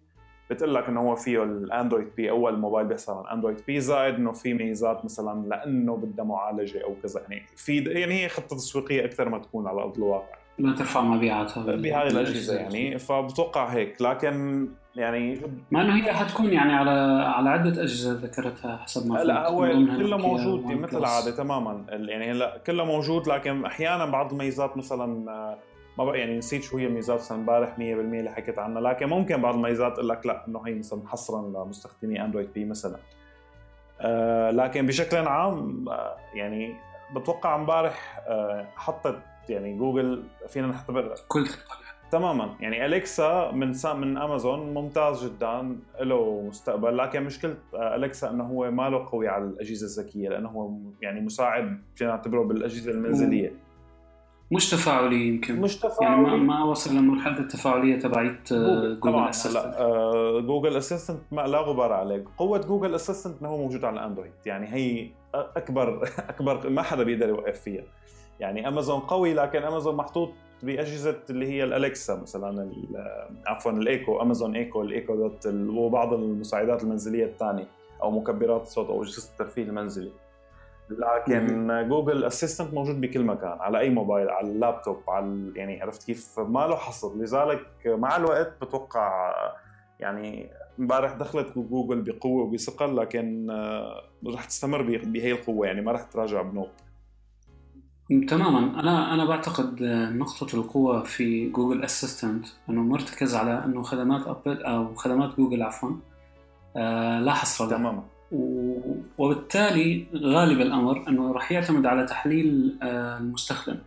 [0.49, 4.15] بتقول لك إنه هو فيه ال Android P أول موبايل بيحصل على Android P زائد
[4.15, 7.21] إنه في ميزات مثلا لأنه بدها معالجة أو كذا.
[7.21, 10.42] يعني في يعني هي خطة تسويقية أكثر ما تكون على أرض الواقع.
[10.59, 11.63] ما ترفع مبيعاتها.
[11.75, 16.91] بهذه الاجهزه يعني فبتوقع هيك لكن يعني ما إنه هي حتكون يعني على
[17.35, 19.65] على عدة أجهزة ذكرتها حسب ما لا هو
[19.97, 21.85] كله موجود مثل العاده تماما.
[21.89, 25.05] يعني هلا كله موجود لكن أحيانا بعض الميزات مثلا
[25.97, 29.41] ما بقى يعني نسيت شو هي الميزات مثلا امبارح 100% اللي حكيت عنها لكن ممكن
[29.41, 32.97] بعض الميزات تقول لك لا إنه هي مثلا حصرا لمستخدمي Android P مثلا.
[34.01, 36.75] آه لكن بشكل عام آه يعني
[37.15, 41.47] بتوقع امبارح آه حطت يعني جوجل فينا نعتبر كل
[42.12, 42.56] تماما.
[42.60, 48.89] يعني Alexa من من أمازون ممتاز جدا له مستقبل لكن مشكلة Alexa إنه هو ما
[48.89, 53.53] له قوي على الأجهزة الذكية لأنه هو يعني مساعد فينا نعتبره بالأجهزة المنزلية.
[54.51, 55.62] مش تفاعلي يمكن.
[55.62, 59.29] مش تفاعلي يعني ما, ما وصل لمرحله التفاعلية تبعت Google.
[59.29, 64.03] Assistant لا Google Assistant لا غبار عليه قوة Google Assistant إنه هو موجود على ال
[64.03, 67.84] Android يعني هي أكبر أكبر ما حدا بيقدر يوقف فيها.
[68.39, 70.30] يعني امازون قوي لكن امازون محطوط
[70.63, 72.72] بأجهزة اللي هي ال Alexa مثلا
[73.48, 77.67] عفوا ال Echo Amazon Echo ال Echo Dot وبعض المساعدات المنزلية الثانية
[78.04, 80.12] أو مكبرات الصوت أو أجهزة الترفيه المنزلي.
[80.89, 86.39] لكن Google Assistant موجود بكل مكان على أي موبايل على اللابتوب على يعني عرفت كيف؟
[86.39, 87.15] ما له حصر.
[87.15, 89.34] لذلك مع الوقت بتوقع
[90.00, 96.04] يعني امبارح دخلت جوجل بقوة وبثقل لكن آه، رح تستمر بهي القوة يعني ما رح
[96.04, 96.69] تراجع بنوب.
[98.09, 98.79] تماما.
[98.79, 99.83] أنا أنا بعتقد
[100.17, 105.89] نقطة القوة في Google Assistant أنه مرتكز على أنه خدمات ابل أو خدمات جوجل عفوا
[106.77, 108.03] آه لا حصر لها تماما.
[109.17, 113.77] وبالتالي غالب الأمر أنه راح يعتمد على تحليل آه المستخدم.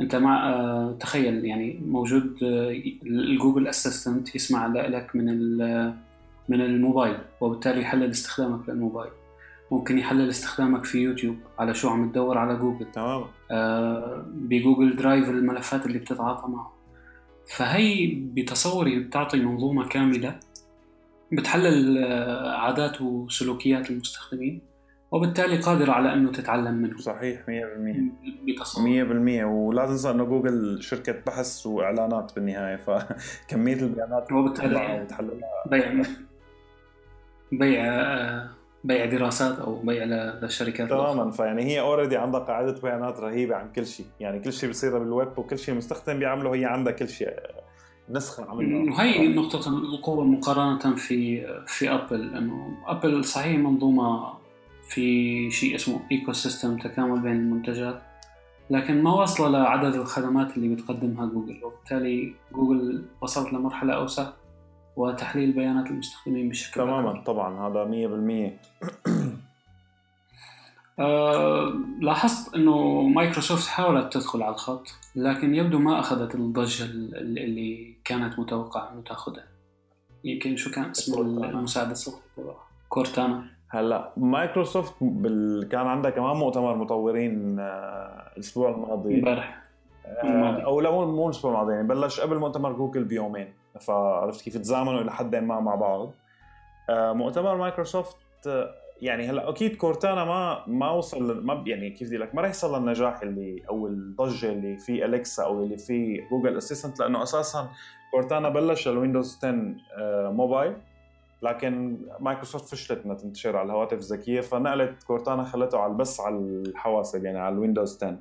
[0.00, 5.56] أنت مع آه تخيل يعني موجود آه ال Google Assistant يسمع لك من
[6.48, 9.12] من الموبايل وبالتالي يحلل استخدامك للموبايل.
[9.72, 12.92] ممكن يحلل استخدامك في يوتيوب على شو عم تدور على جوجل.
[12.92, 13.24] تمام.
[13.50, 16.72] آه ب Google Drive الملفات اللي بتتعاطى معه.
[17.46, 20.38] فهي بتصوري بتعطي منظومة كاملة
[21.32, 24.60] بتحلل آه، عادات وسلوكيات المستخدمين
[25.10, 27.48] وبالتالي قادرة على إنه تتعلم منه صحيح 100%
[28.48, 35.06] بتصور 100% ولا تنسى إنه جوجل شركة بحث وإعلانات بالنهاية فكمية البيانات وبالتالي
[35.70, 36.02] بيع
[37.52, 38.50] بيع آه،
[38.84, 41.30] بيع دراسات أو بيع للشركات تماما.
[41.30, 44.06] فيعني هي already عندها قاعدة بيانات رهيبة عن كل شيء.
[44.20, 47.28] يعني كل شيء بيصير بالويب وكل شيء المستخدم بيعمله هي عندها كل شيء
[48.10, 54.32] نسخة عملها وهي نقطة القوة مقارنة في في ابل إنه ابل صحيح منظومة
[54.88, 58.02] في شيء اسمه ecosystem تكامل بين المنتجات
[58.70, 64.26] لكن ما واصلة لعدد الخدمات اللي بتقدمها جوجل وبالتالي جوجل وصلت لمرحلة أوسع.
[64.96, 67.22] وتحليل بيانات المستخدمين بشكل تماما أكبر.
[67.22, 67.84] طبعا هذا
[69.08, 69.08] 100%
[70.98, 78.38] أه لاحظت إنه مايكروسوفت حاولت تدخل على الخط لكن يبدو ما أخذت الضجة اللي كانت
[78.38, 79.44] متوقعة إنه تأخذها.
[80.24, 81.12] يمكن شو كان اسم
[82.36, 83.44] تبعها Cortana.
[83.68, 85.68] هلأ مايكروسوفت بال...
[85.68, 89.14] كان عندها كمان مؤتمر مطورين آه، الأسبوع الماضي.
[89.14, 89.62] امبارح.
[90.06, 93.61] آه، أو لا مو الأسبوع الماضي يعني بلش قبل مؤتمر جوجل بيومين.
[93.80, 96.12] فعرفت كيف تزامنوا إلى حد ما مع بعض.
[96.90, 102.16] آه، مؤتمر مايكروسوفت آه، يعني هلأ أكيد Cortana ما ما وصل ما يعني كيف بدي
[102.16, 106.56] لك ما راح يوصل للنجاح اللي أو الضجة اللي في Alexa أو اللي في Google
[106.56, 107.68] Assistant لأنه أساسا
[108.10, 110.76] Cortana بلش ال Windows 10 آه، موبايل
[111.42, 117.24] لكن مايكروسوفت فشلت إنها تنتشر على الهواتف الذكية فنقلت Cortana خلته على بس على الحواسب
[117.24, 118.16] يعني على ال Windows 10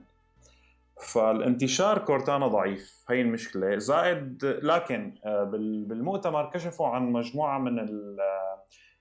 [1.01, 3.77] فالانتشار Cortana ضعيف هي المشكلة.
[3.77, 5.43] زائد لكن آه،
[5.87, 7.87] بالمؤتمر كشفوا عن مجموعة من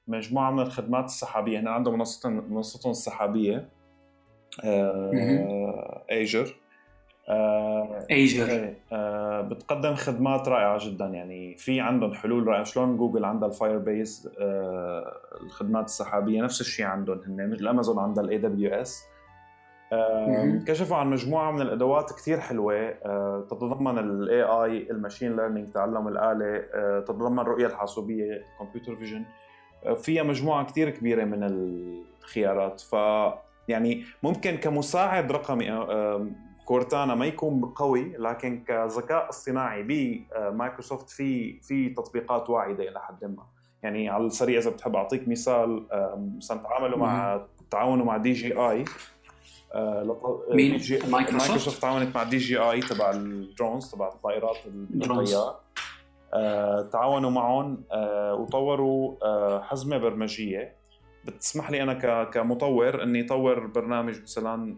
[0.09, 1.61] مجموعة من الخدمات السحابية.
[1.61, 3.69] هنا عندهم منصتهم منصتهم السحابية
[6.11, 6.57] ايجر
[8.11, 8.75] ايجر
[9.43, 11.07] بتقدم خدمات رائعة جدا.
[11.07, 12.65] يعني في عندهم حلول رائعة.
[12.65, 14.05] شلون جوجل عندها ال Fire
[14.41, 17.41] آه، الخدمات السحابية؟ نفس الشيء عندهم هن.
[17.41, 19.05] الامازون عندها ال AWS
[20.67, 26.09] كشفوا عن مجموعة من الأدوات كثير حلوة آه، تتضمن ال AI ال machine learning تعلم
[26.09, 29.25] الآلة آه، تتضمن الرؤيه الحاسوبيه computer vision
[29.87, 32.81] آه، فيها مجموعة كثير كبيرة من الخيارات.
[32.81, 32.97] ف
[33.69, 35.87] يعني ممكن كمساعد رقمي
[36.65, 43.47] Cortana ما يكون قوي لكن كذكاء اصطناعي بمايكروسوفت في في تطبيقات واعدة إلى حد ما.
[43.83, 45.87] يعني على السريع إذا بتحب أعطيك مثال
[46.37, 48.85] مثلا تعاملوا مع تعاونوا مع DJI آه،
[50.51, 50.99] مين؟ جي...
[51.09, 55.61] مايكروسوفت؟ تعاونت مع DJI تبع ال drones تبع الطائرات الطيار
[56.93, 57.85] تعاونوا معهم
[58.41, 59.17] وطوروا
[59.63, 60.77] حزمة برمجية.
[61.25, 64.77] بتسمح لي أنا كمطور إني اطور برنامج مثلا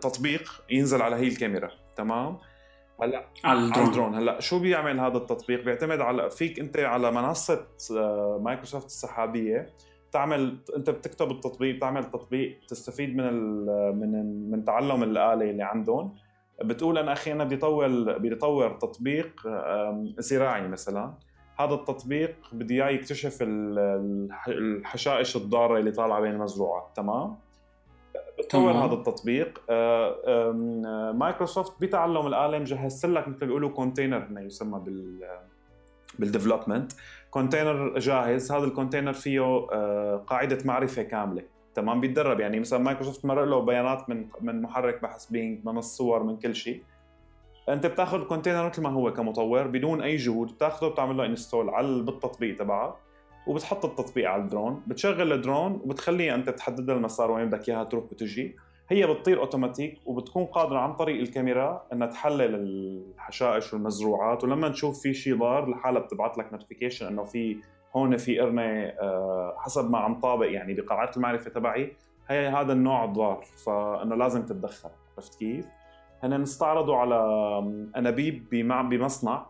[0.00, 1.70] تطبيق ينزل على هي الكاميرا.
[1.96, 2.38] تمام؟
[3.02, 3.78] هلا على الدرون.
[3.78, 4.14] على الدرون.
[4.14, 7.66] هلا شو بيعمل هذا التطبيق؟ بيعتمد على فيك أنت على منصة
[8.40, 9.72] مايكروسوفت السحابية.
[10.14, 13.32] تعمل انت بتكتب التطبيق بتعمل تطبيق تستفيد من
[14.00, 16.14] من من تعلم الآلة اللي عندهم.
[16.64, 19.40] بتقول أنا أخي أنا بدي اطور بدي اطور تطبيق
[20.18, 21.14] زراعي مثلا.
[21.58, 23.38] هذا التطبيق بدي إياه يكتشف
[24.48, 27.36] الحشائش الضارة اللي طالعة بين المزروعات تمام؟
[28.38, 29.70] بتطور هذا التطبيق.
[31.14, 35.24] مايكروسوفت بتعلم الآلة مجهز لك مثل بيقولوا container يسمى بال
[36.18, 36.92] بال development
[37.34, 38.52] container جاهز.
[38.52, 39.40] هذا ال container فيه
[39.72, 41.42] آه، قاعدة معرفة كاملة.
[41.74, 42.40] تمام؟ بيتدرب.
[42.40, 46.54] يعني مثلا مايكروسوفت مرق له بيانات من من محرك بحث بينج من الصور من كل
[46.54, 46.82] شيء.
[47.68, 50.52] أنت بتاخذ ال container مثل ما هو كمطور بدون أي جهود.
[50.52, 52.96] بتاخذه بتعمل له install على بالتطبيق تبعه.
[53.46, 54.82] وبتحط التطبيق على الدرون.
[54.86, 58.56] بتشغل الدرون وبتخليه أنت تحدد المسار وين بدك إياها تروح وتجي.
[58.88, 64.44] هي بتطير أوتوماتيك وبتكون قادرة عن طريق الكاميرا إنها تحلل الحشائش والمزروعات.
[64.44, 67.56] ولما تشوف في شيء ضار لحالها بتبعث لك notification إنه في
[67.96, 71.92] هون في قرنة آه، حسب ما عم طابق يعني بقاعات المعرفة تبعي.
[72.28, 74.90] هي هذا النوع ضار فإنه لازم تتدخل.
[75.16, 75.66] عرفت كيف؟
[76.22, 77.18] هن استعرضوا على
[77.96, 78.48] أنابيب
[78.90, 79.46] بمصنع.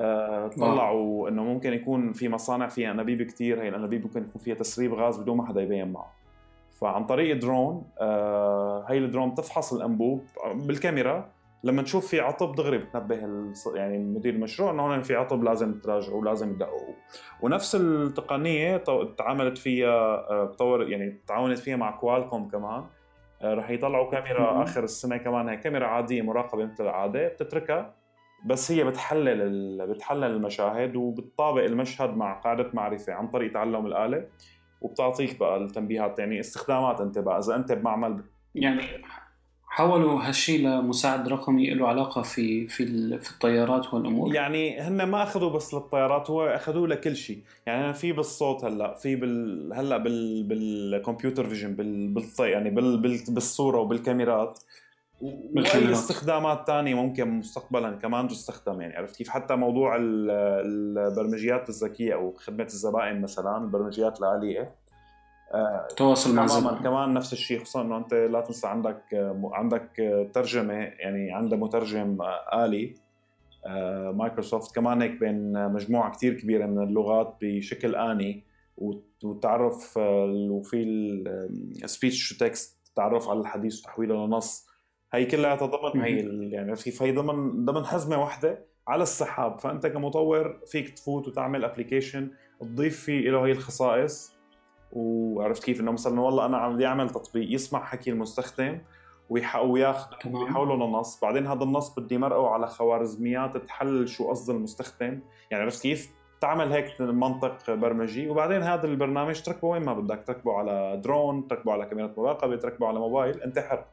[0.00, 4.54] آه، طلعوا إنه ممكن يكون في مصانع فيها أنابيب كثير هي الأنابيب ممكن يكون فيها
[4.54, 6.23] تسريب غاز بدون ما حدا يبين معه.
[6.84, 11.30] فعن طريق درون آه، هي الدرون تفحص الأنبوب بالكاميرا.
[11.64, 13.16] لما تشوف في عطب دغري بتنبه
[13.74, 16.94] يعني مدير المشروع إنه هون في عطب لازم تراجعوا ولازم تدققوا
[17.40, 18.76] ونفس التقنية
[19.18, 22.84] تعاملت فيها تطور آه، يعني تعاونت فيها مع كوالكوم كمان.
[23.44, 25.48] رح يطلعوا كاميرا آخر السنة كمان.
[25.48, 27.94] هي كاميرا عادية مراقبة مثل العادة بتتركها.
[28.46, 34.26] بس هي بتحلل بتحلل المشاهد وبتطابق المشهد مع قاعدة معرفة عن طريق تعلم الآلة.
[34.84, 37.38] وبتعطيك بقى التنبيهات يعني استخدامات أنت بقى.
[37.38, 38.20] إذا أنت بمعمل
[38.54, 38.82] يعني
[39.66, 42.84] حولوا هالشيء لمساعد رقمي له علاقة في في
[43.18, 44.34] في الطيارات والأمور.
[44.34, 49.16] يعني هن ما أخذوا بس للطيارات هو أخذوه لكل شيء يعني في بالصوت هلأ في
[49.16, 54.58] بال هلأ بال بالكمبيوتر فيجن بال بالطي يعني بال بالصورة وبالكاميرات.
[55.20, 62.32] وأي استخدامات ثانية ممكن مستقبلا كمان تستخدم يعني عرفت كيف؟ حتى موضوع البرمجيات الذكية أو
[62.32, 64.74] خدمة الزبائن مثلا البرمجيات الاليه
[65.54, 69.02] آه، تواصل مع تماما كمان نفس الشيء خصوصا إنه أنت لا تنسى عندك
[69.52, 69.90] عندك
[70.34, 72.18] ترجمة يعني عندها مترجم
[72.54, 72.94] آلي
[74.12, 74.74] مايكروسوفت.
[74.74, 78.44] كمان هيك بين مجموعة كثير كبيرة من اللغات بشكل آني.
[79.24, 80.82] وتعرف وفي
[81.84, 84.66] ال speech to text تعرف على الحديث وتحويله لنص.
[85.14, 86.18] هي كلها ضمن هي
[86.50, 89.60] يعني في في ضمن ضمن حزمة واحدة على السحاب.
[89.60, 94.34] فأنت كمطور فيك تفوت وتعمل application تضيف فيه له هي الخصائص.
[94.92, 98.78] وعرفت كيف؟ إنه مثلا والله أنا عم بدي أعمل تطبيق يسمع حكي المستخدم
[99.64, 105.20] وياخذ ويحوله لنص بعدين هذا النص بدي مرقه على خوارزميات تحلل شو قصد المستخدم.
[105.50, 108.28] يعني عرفت كيف؟ تعمل هيك منطق برمجي.
[108.28, 110.24] وبعدين هذا البرنامج تركبه وين ما بدك.
[110.26, 113.42] تركبه على درون تركبه على كاميرا مراقبة تركبه على موبايل.
[113.42, 113.84] انت حر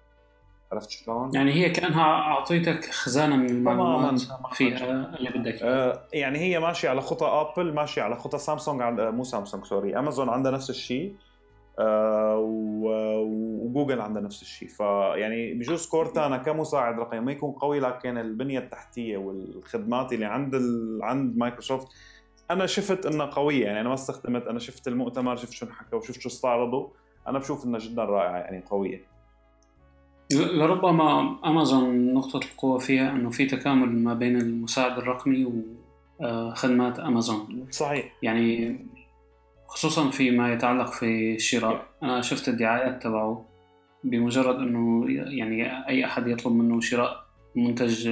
[0.71, 4.21] عرفت شلون؟ يعني هي كأنها أعطيتك خزانة من المعلومات
[4.53, 9.01] فيها اللي بدك آه يعني هي ماشية على خطى ابل ماشية على خطى سامسونج عند
[9.01, 11.15] مو سامسونج sorry امازون عندها نفس الشيء
[11.79, 14.67] آه وجوجل عندها نفس الشيء.
[14.67, 20.99] فيعني بجوز كورتانا كمساعد رقمي ما يكون قوي لكن البنية التحتية والخدمات اللي عند ال...
[21.03, 21.87] عند مايكروسوفت
[22.51, 23.65] أنا شفت إنها قوية.
[23.65, 26.87] يعني أنا ما استخدمت أنا شفت المؤتمر شفت شو انحكى وشفت شو استعرضوا.
[27.27, 29.10] أنا بشوف إنها جدا رائعة يعني قوية.
[30.31, 35.47] لربما أمازون نقطة القوة فيها أنه في تكامل ما بين المساعد الرقمي
[36.19, 37.67] وخدمات أمازون.
[37.71, 38.13] صحيح.
[38.21, 38.79] يعني
[39.67, 41.85] خصوصا فيما يتعلق في الشراء.
[42.03, 43.45] أنا شفت الدعايات تبعه
[44.03, 48.09] بمجرد أنه يعني أي أحد يطلب منه شراء منتج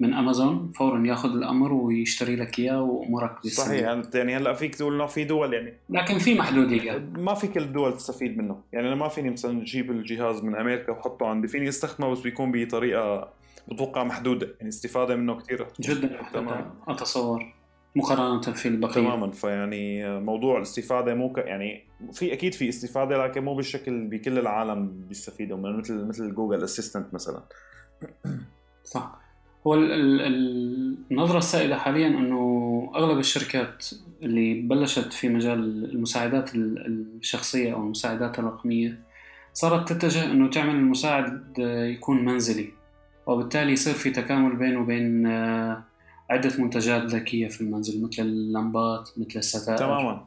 [0.00, 3.66] من امازون فورا ياخذ الأمر ويشتري لك إياه وأمورك بالسنة.
[3.66, 5.74] صحيح يعني هلأ فيك تقول إنه في دول يعني.
[5.90, 8.60] لكن في محدوديه ما في كل الدول تستفيد منه.
[8.72, 11.48] يعني أنا ما فيني مثلا أجيب الجهاز من أمريكا وحطه عندي.
[11.48, 13.28] فيني أستخدمه بس بيكون بطريقة
[13.68, 14.48] بتوقع محدودة.
[14.58, 16.74] يعني استفادة منه كثير جدا تمام.
[16.88, 17.54] أتصور
[17.96, 18.92] مقارنة في البقية.
[18.92, 19.30] تماما.
[19.30, 21.38] فيعني موضوع الاستفادة مو ك...
[21.38, 25.56] يعني في أكيد في استفادة لكن مو بالشكل بكل العالم بيستفيدوا.
[25.56, 27.42] من مثل مثل جوجل اسيستنت مثلا.
[28.84, 29.21] صح.
[29.66, 33.86] هو النظرة السائدة حاليا إنه أغلب الشركات
[34.22, 38.98] اللي بلشت في مجال المساعدات الشخصية أو المساعدات الرقمية
[39.52, 42.68] صارت تتجه إنه تعمل المساعد يكون منزلي.
[43.26, 45.82] وبالتالي يصير في تكامل بينه وبين آه،
[46.30, 50.24] عدة منتجات ذكية في المنزل مثل اللمبات مثل الستائر تماما.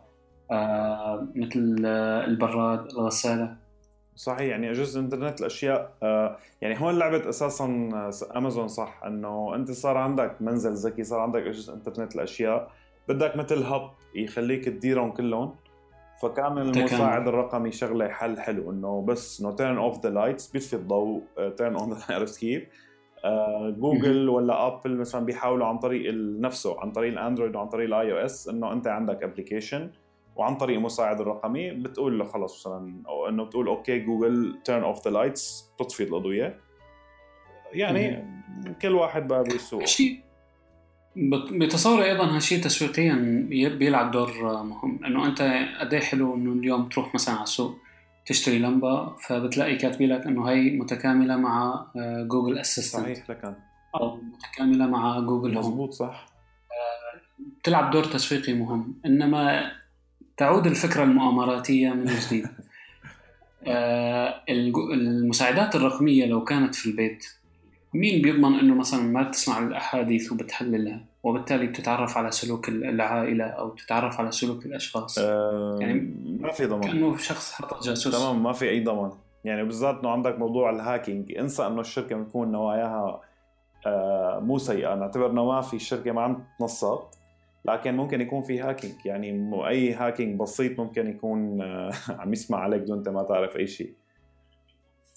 [0.51, 1.85] آه مثل
[2.27, 3.64] البراد الغسالة.
[4.15, 7.65] صحيح يعني جزء انترنت الأشياء آه يعني هون لعبة أساسا
[8.35, 12.71] أمازون صح إنه أنت صار عندك منزل ذكي صار عندك جزء انترنت الأشياء
[13.07, 15.55] بدك مثل hub يخليك تديرهم كلهم
[16.21, 21.23] فكان المساعد الرقمي شغلة حل حلو إنه بس إنه turn off the lights بيطفي الضوء
[21.57, 22.63] turn on عرفت كيف؟
[23.25, 28.11] آه جوجل ولا ابل مثلا بيحاولوا عن طريق نفسه عن طريق الأندرويد وعن طريق الاي
[28.11, 29.91] أو اس إنه أنت عندك application
[30.35, 35.05] وعن طريق المساعد الرقمي بتقول له خلص مثلا أو إنه بتقول okay جوجل turn off
[35.07, 36.59] the lights تطفي الاضويه
[37.73, 38.25] يعني
[38.81, 40.19] كل واحد بقى بيسوق شيء
[41.51, 43.13] بتصوري أيضا هالشيء تسويقيا
[43.69, 44.31] بيلعب دور
[44.63, 45.05] مهم.
[45.05, 45.41] إنه أنت
[45.79, 47.75] قد إيه حلو إنه اليوم تروح مثلا على السوق
[48.25, 51.85] تشتري لمبة فبتلاقي كاتبين لك إنه هي متكاملة مع
[52.27, 53.53] جوجل اسيستنت صحيح لكن
[53.95, 56.25] أو متكاملة مع جوجل مضبوط صح.
[57.59, 58.95] بتلعب دور تسويقي مهم.
[59.05, 59.71] إنما
[60.37, 62.47] تعود الفكرة المؤامراتية من جديد.
[63.67, 67.25] آه، المساعدات الرقمية لو كانت في البيت
[67.93, 74.19] مين بيضمن إنه مثلا ما بتسمع الأحاديث وبتحللها؟ وبالتالي بتتعرف على سلوك العائلة أو تتعرف
[74.19, 76.81] على سلوك الأشخاص؟ أه يعني ما في ضمان.
[76.81, 78.17] كأنه شخص حط جاسوس.
[78.17, 79.11] تمام ما في أي ضمان.
[79.43, 81.37] يعني بالذات إنه عندك موضوع ال hacking.
[81.37, 83.21] انسى إنه الشركة بتكون نواياها
[83.87, 84.95] أه مو سيئة.
[84.95, 86.99] نعتبر إنه ما في الشركة ما عم تنصت
[87.67, 92.81] لكن ممكن يكون في hacking يعني أي hacking بسيط ممكن يكون أه عم يسمع عليك
[92.81, 93.93] بدون أنت ما تعرف أي شيء.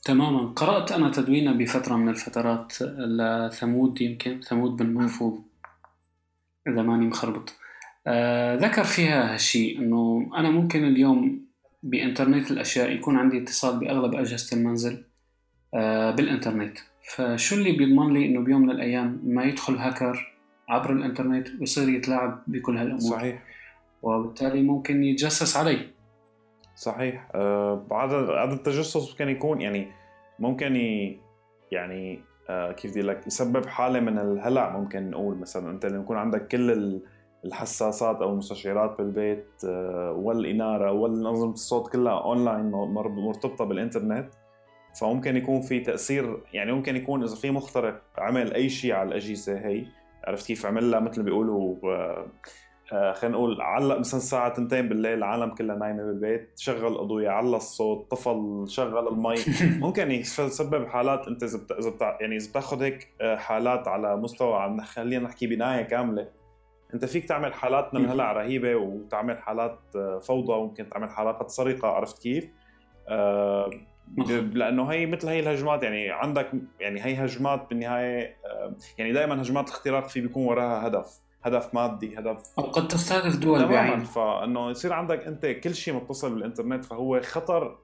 [0.05, 0.53] تماما.
[0.57, 5.39] قرأت أنا تدوينة بفترة من الفترات لثمود يمكن ثمود بن محفوظ
[6.69, 7.55] إذا ماني مخربط.
[8.07, 11.49] آه ذكر فيها هالشيء إنه أنا ممكن اليوم
[11.83, 15.05] بإنترنت الأشياء يكون عندي اتصال بأغلب أجهزة المنزل
[15.75, 16.79] آه بالإنترنت.
[17.15, 20.38] فشو اللي بيضمن لي إنه بيوم من الأيام ما يدخل هاكر
[20.69, 23.01] عبر الإنترنت ويصير يتلاعب بكل هالأمور.
[23.01, 23.43] صحيح.
[24.03, 25.79] وبالتالي ممكن يتجسس علي
[26.77, 27.29] صحيح.
[27.35, 29.87] آه هذا التجسس ممكن يكون يعني
[30.39, 31.21] ممكن ي...
[31.73, 35.39] يعني آه كيف بدي لك يسبب حالة من الهلع ممكن نقول.
[35.39, 37.01] مثلا أنت لما يكون عندك كل
[37.45, 44.29] الحساسات أو المستشعرات بالبيت آه والإنارة والأنظمة الصوت كلها اونلاين مرتبطة بالإنترنت
[45.01, 49.59] فممكن يكون في تأثير يعني ممكن يكون إذا في مخترق عمل أي شيء على الأجهزة
[49.59, 49.87] هي
[50.29, 52.27] عرفت كيف عمل لها مثل بيقولوا آه
[52.93, 57.57] آه خلينا نقول علق مثلا الساعة 2 بالليل العالم كلها نايمة بالبيت شغل أضوية على
[57.57, 59.37] الصوت طفل شغل المي
[59.87, 64.81] ممكن يسبب حالات أنت إذا إذا يعني إذا بتاخذ هيك آه، حالات على مستوى عم
[64.81, 66.29] خلينا نحكي بناية كاملة
[66.95, 69.79] أنت فيك تعمل حالات من الهلع رهيبة وتعمل حالات
[70.23, 72.49] فوضى وممكن تعمل حالات سرقة عرفت كيف؟
[74.53, 76.51] لأنه هي مثل هي الهجمات يعني عندك
[76.81, 78.37] يعني هي هجمات بالنهاية
[78.99, 83.69] يعني دائما هجمات الاختراق في بيكون وراها هدف هدف مادي هدف أو قد تستهدف دول
[83.69, 84.05] بعين.
[84.05, 87.79] فإنه يصير عندك أنت كل شيء متصل بالإنترنت فهو خطر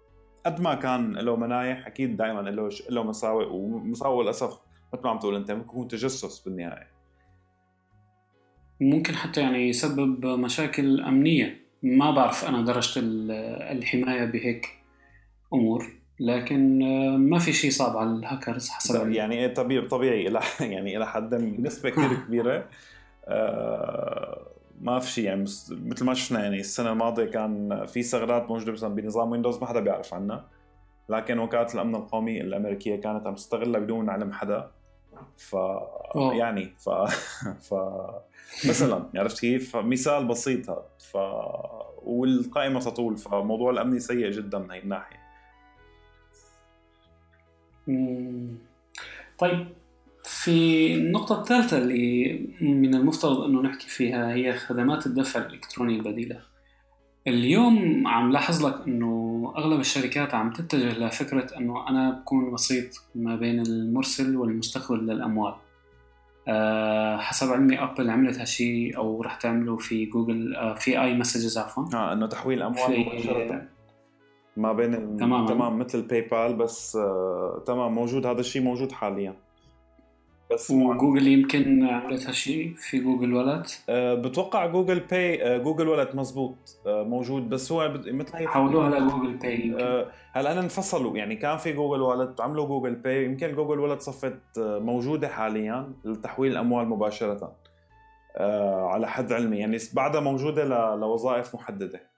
[0.47, 4.61] قد ما كان له منايح أكيد دائما له له مساوئ ومساوئ للأسف
[4.95, 6.95] مثل ما عم تقول أنت ممكن يكون تجسس بالنهاية.
[8.81, 11.65] ممكن حتى يعني يسبب مشاكل أمنية.
[11.83, 13.01] ما بعرف أنا درجة
[13.73, 14.67] الحماية بهيك
[15.55, 16.04] أمور.
[16.21, 16.79] لكن
[17.17, 20.41] ما في شيء صعب على الهاكرز حسب يعني طبيعي طبيعي إلى
[20.75, 22.67] يعني إلى حد بنسبة كثير كبيرة.
[23.27, 24.47] آه،
[24.81, 28.95] ما في شيء يعني مثل ما شفنا يعني السنة الماضية كان في ثغرات موجودة مثلا
[28.95, 30.45] بنظام ويندوز ما حدا بيعرف عنها.
[31.09, 34.71] لكن وكالة الأمن القومي الأمريكية كانت عم تستغلها بدون علم حدا.
[35.37, 36.35] ف أوه.
[36.35, 36.89] يعني ف
[37.69, 37.75] ف
[38.69, 40.85] مثلا عرفت كيف؟ مثال بسيط هذا.
[40.99, 41.17] ف
[42.03, 45.24] والقائمة تطول فموضوع الامني سيء جدا من هي الناحية.
[49.39, 49.67] طيب
[50.25, 56.41] في النقطة الثالثة اللي من المفترض أنه نحكي فيها هي خدمات الدفع الإلكتروني البديلة.
[57.27, 63.37] اليوم عم لاحظ لك أنه أغلب الشركات عم تتجه لفكرة أنه أنا بكون وسيط ما
[63.37, 65.55] بين المرسل والمستقبل للأموال.
[66.49, 71.59] أه حسب علمي أبل عملت هالشيء أو رح تعمله في جوجل أه في آي مسجز
[71.59, 71.85] عفوا.
[71.95, 73.69] آه أنه تحويل أموال مباشرة.
[74.57, 79.35] ما بين تمام تمام مثل باي بال بس آه تمام موجود هذا الشيء موجود حاليا.
[80.53, 86.15] بس وجوجل يمكن عملت هالشيء في جوجل ولت أه بتوقع جوجل باي أه جوجل ولت
[86.15, 91.57] مزبوط أه موجود بس هو مثل هي حولوها لجوجل باي أه هلأ انفصلوا يعني كان
[91.57, 96.89] في جوجل ولت عملوا جوجل باي يمكن جوجل ولت صفت أه، موجودة حاليا لتحويل الأموال
[96.89, 97.57] مباشرة
[98.37, 102.14] أه على حد علمي يعني بعدها موجودة لوظائف محددة.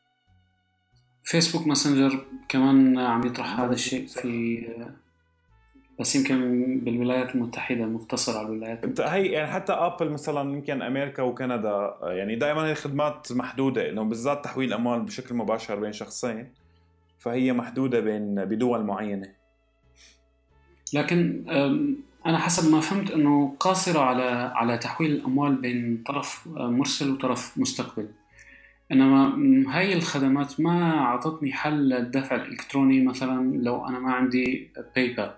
[1.27, 4.63] فيسبوك ماسنجر كمان عم يطرح هذا الشيء في
[6.01, 8.85] بس يمكن بالولايات المتحدة مقتصر على الولايات.
[8.85, 14.45] المتحدة هي يعني حتى ابل مثلا يمكن أمريكا وكندا يعني دائما الخدمات محدودة إنه بالذات
[14.45, 16.53] تحويل اموال بشكل مباشر بين شخصين
[17.19, 19.29] فهي محدودة بين بدول معينة.
[20.93, 21.45] لكن
[22.27, 28.09] أنا حسب ما فهمت إنه قاصرة على على تحويل الأموال بين طرف مرسل وطرف مستقبل.
[28.93, 29.35] إنما
[29.69, 35.35] هاي الخدمات ما اعطتني حل للدفع الإلكتروني مثلا لو أنا ما عندي باي بال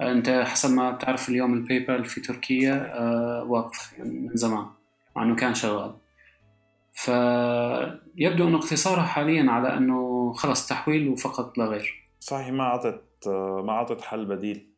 [0.00, 4.66] أنت حسب ما بتعرف اليوم الباي بال في تركيا آه، واقف من زمان
[5.16, 5.92] مع إنه كان شغال.
[6.92, 12.08] فيبدو إنه اقتصارها حاليا على إنه خلص تحويل وفقط لا غير.
[12.20, 13.28] صحيح ما اعطت
[13.64, 14.69] ما اعطت حل بديل.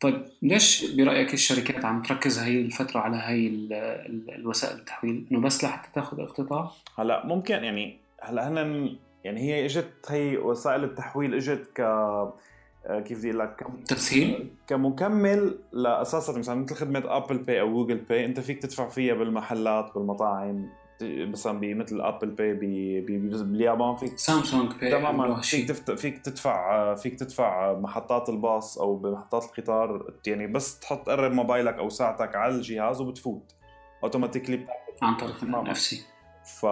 [0.00, 3.48] طيب ليش برأيك الشركات عم تركز هاي الفترة على هاي
[4.36, 9.92] الوسائل التحويل؟ إنه بس لحتى تاخذ اقتطاع؟ هلأ ممكن يعني هلأ هن يعني هي إجت
[10.08, 11.82] هي وسائل التحويل إجت ك
[12.88, 18.24] كيف بدي أقول لك؟ تسهيل؟ كمكمل لاساسا مثلا مثل خدمة Apple Pay أو Google Pay
[18.24, 20.68] أنت فيك تدفع فيها بالمحلات بالمطاعم.
[21.02, 22.54] مثلا بمثل Apple Pay
[23.00, 30.14] باليابان فيك Samsung Pay تماما فيك فيك تدفع فيك تدفع محطات الباص أو بمحطات القطار
[30.26, 33.54] يعني بس تحط قرب موبايلك أو ساعتك على الجهاز وبتفوت.
[34.04, 34.66] automatically
[35.02, 36.13] عن طريق ال
[36.44, 36.66] NFC...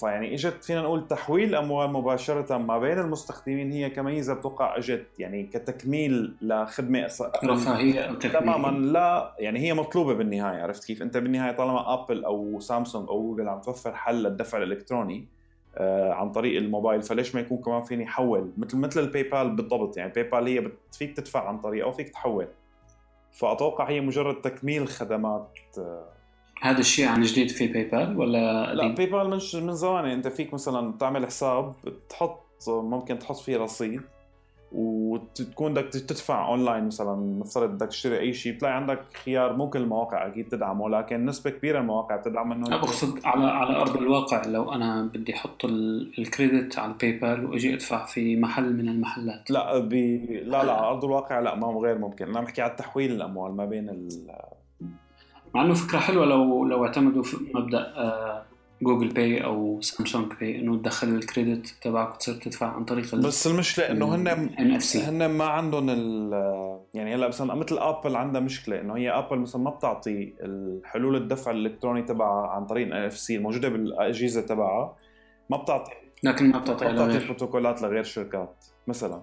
[0.00, 5.42] فيعني إجت فينا نقول تحويل أموال مباشرة ما بين المستخدمين هي كميزة بتوقع إجت يعني
[5.42, 7.08] كتكميل لخدمة.
[7.44, 12.24] رفاهية أو تكميل تماما لا يعني هي مطلوبة بالنهاية عرفت كيف؟ أنت بالنهاية طالما ابل
[12.24, 15.28] أو سامسونج أو جوجل عم توفر حل للدفع الإلكتروني
[15.76, 19.96] آه عن طريق الموبايل فليش ما يكون كمان فيني أحول مثل مثل الباي بال بالضبط
[19.96, 20.72] يعني الباي بال هي بت...
[20.92, 22.48] فيك تدفع عن طريقه أو فيك تحول
[23.32, 26.21] فأتوقع هي مجرد تكميل خدمات آه
[26.62, 30.28] هذا الشيء عن جديد في باي بال ولا لا باي بال مش من زمان انت
[30.28, 31.74] فيك مثلا تعمل حساب
[32.08, 34.00] تحط ممكن تحط فيه رصيد
[34.72, 39.78] وتكون بدك تدفع اونلاين مثلا نفترض بدك تشتري أي شيء بتلاقي عندك خيار مو كل
[39.78, 44.46] المواقع أكيد تدعمه لكن نسبة كبيرة من المواقع بتدعم إنه بقصد على على أرض الواقع
[44.46, 49.50] لو أنا بدي أحط ال credit على الباي بال وأجي أدفع في محل من المحلات.
[49.50, 50.26] لا بي...
[50.26, 52.28] لا لا على أرض الواقع لا ما هو غير ممكن.
[52.28, 54.08] أنا بحكي على تحويل الأموال ما بين ال...
[55.54, 57.92] مع إنه فكرة حلوة لو لو اعتمدوا في مبدأ
[58.82, 63.46] Google Pay أو Samsung Pay إنه تدخل ال credit تبعك وتصير تدفع عن طريق بس
[63.46, 64.50] المشكلة إنه هن
[64.94, 66.32] هن ما عندهم ال
[66.94, 71.50] يعني هلا مثلا مثل ابل عندها مشكلة إنه هي ابل مثلا ما بتعطي الحلول الدفع
[71.50, 74.96] الإلكتروني تبعها عن طريق ال NFC الموجودة بالأجهزة تبعها
[75.50, 75.92] ما بتعطي
[76.22, 79.22] لكن ما بتعطي ما بتعطي بروتوكولات لغير شركات مثلا.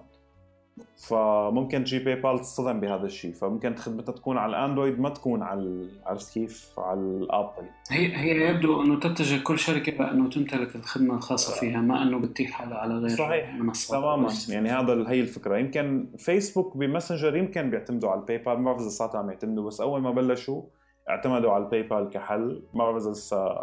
[1.08, 3.32] فممكن تجي باي بال تصطدم بهذا الشيء.
[3.32, 7.68] فممكن خدمتها تكون على الأندرويد ما تكون على عرفت كيف على الأبل.
[7.90, 12.62] هي هي يبدو أنه تتجه كل شركة بانه تمتلك الخدمة الخاصة فيها ما أنه بتتيح
[12.62, 13.54] على غير صحيح.
[13.54, 14.32] منصات تماما.
[14.48, 15.56] يعني هذا هي الفكرة.
[15.58, 19.80] يمكن فيسبوك بماسنجر يمكن بيعتمدوا على الباي بال ما بعرف إذا صارت عم يعتمدوا بس
[19.80, 20.62] أول ما بلشوا
[21.10, 22.62] اعتمدوا على الباي بال كحل.
[22.74, 23.54] ما بعرف إذا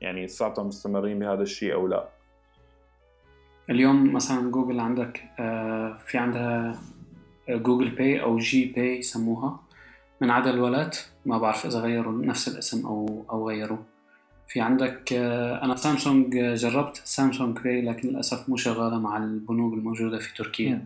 [0.00, 2.08] يعني لساتهم مستمرين بهذا الشيء أو لا.
[3.70, 6.78] اليوم مثلا جوجل عندك آه، في عندها
[7.48, 9.60] Google Pay أو G Pay يسموها.
[10.20, 13.78] من عدا ال wallet ما بعرف إذا غيروا نفس الاسم أو أو غيروا.
[14.48, 20.18] في عندك آه، أنا سامسونج جربت Samsung Pay لكن للأسف مو شغالة مع البنوك الموجودة
[20.18, 20.84] في تركيا.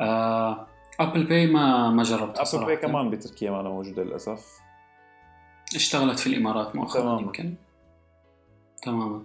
[0.00, 0.66] آه،
[1.00, 4.58] Apple Pay ما ما جربت Apple Pay كمان بتركيا ما موجودة للأسف.
[5.74, 7.54] اشتغلت في الإمارات مؤخرا يمكن.
[8.82, 9.22] تماما.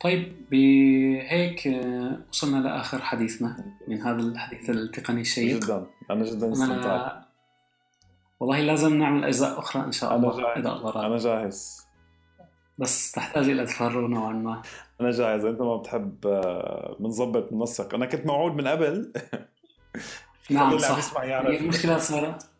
[0.00, 5.56] طيب بهيك آه، وصلنا لآخر حديثنا من هذا الحديث التقني الشيق.
[5.56, 5.86] جدا.
[6.10, 7.24] أنا جدا استمتعت.
[8.40, 11.86] والله لازم نعمل أجزاء أخرى إن شاء الله أنا اذا الله أنا جاهز.
[12.78, 14.62] بس تحتاج إلى تفرغ نوعا ما.
[15.00, 15.44] أنا جاهز.
[15.44, 16.20] أنت ما بتحب
[17.00, 19.12] بنظبط آه، ننسق أنا كنت موعود من قبل.
[20.50, 21.22] نعم صح.
[21.22, 22.53] المشكلة صارت.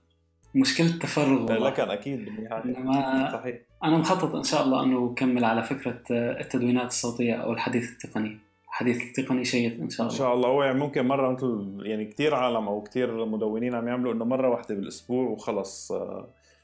[0.55, 1.69] مشكلة التفرغ والله.
[1.69, 3.57] لكن أكيد بالنهايه صحيح.
[3.85, 8.39] أنا مخطط إن شاء الله إنه أكمل على فكرة التدوينات الصوتية أو الحديث التقني.
[8.69, 10.15] الحديث التقني شيق إن شاء الله.
[10.15, 10.49] ان شاء الله.
[10.49, 14.49] هو يعني ممكن مرة مثل يعني كثير عالم أو كثير مدونين عم يعملوا إنه مرة
[14.49, 15.93] واحدة بالأسبوع وخلص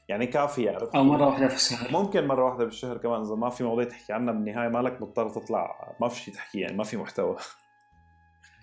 [0.09, 1.91] يعني كافي عرفت؟ أو مرة واحدة في الشهر.
[1.91, 5.95] ممكن مرة واحدة بالشهر كمان إذا ما في مواضيع تحكي عنها بالنهاية مالك مضطر تطلع
[6.01, 7.35] ما في شيء تحكي يعني ما في محتوى.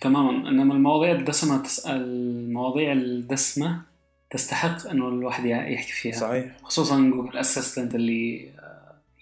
[0.00, 0.48] تماما.
[0.48, 3.82] إنما المواضيع الدسمة تسال المواضيع الدسمة
[4.30, 6.12] تستحق إنه الواحد يحكي فيها.
[6.12, 6.56] صحيح.
[6.62, 8.50] خصوصا Google Assistant اللي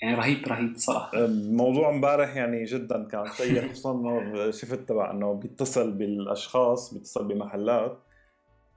[0.03, 1.19] يعني رهيب رهيب صراحة.
[1.19, 7.99] الموضوع امبارح يعني جدا كان سيء خصوصا إنه شفت تبع إنه بيتصل بالأشخاص بيتصل بمحلات.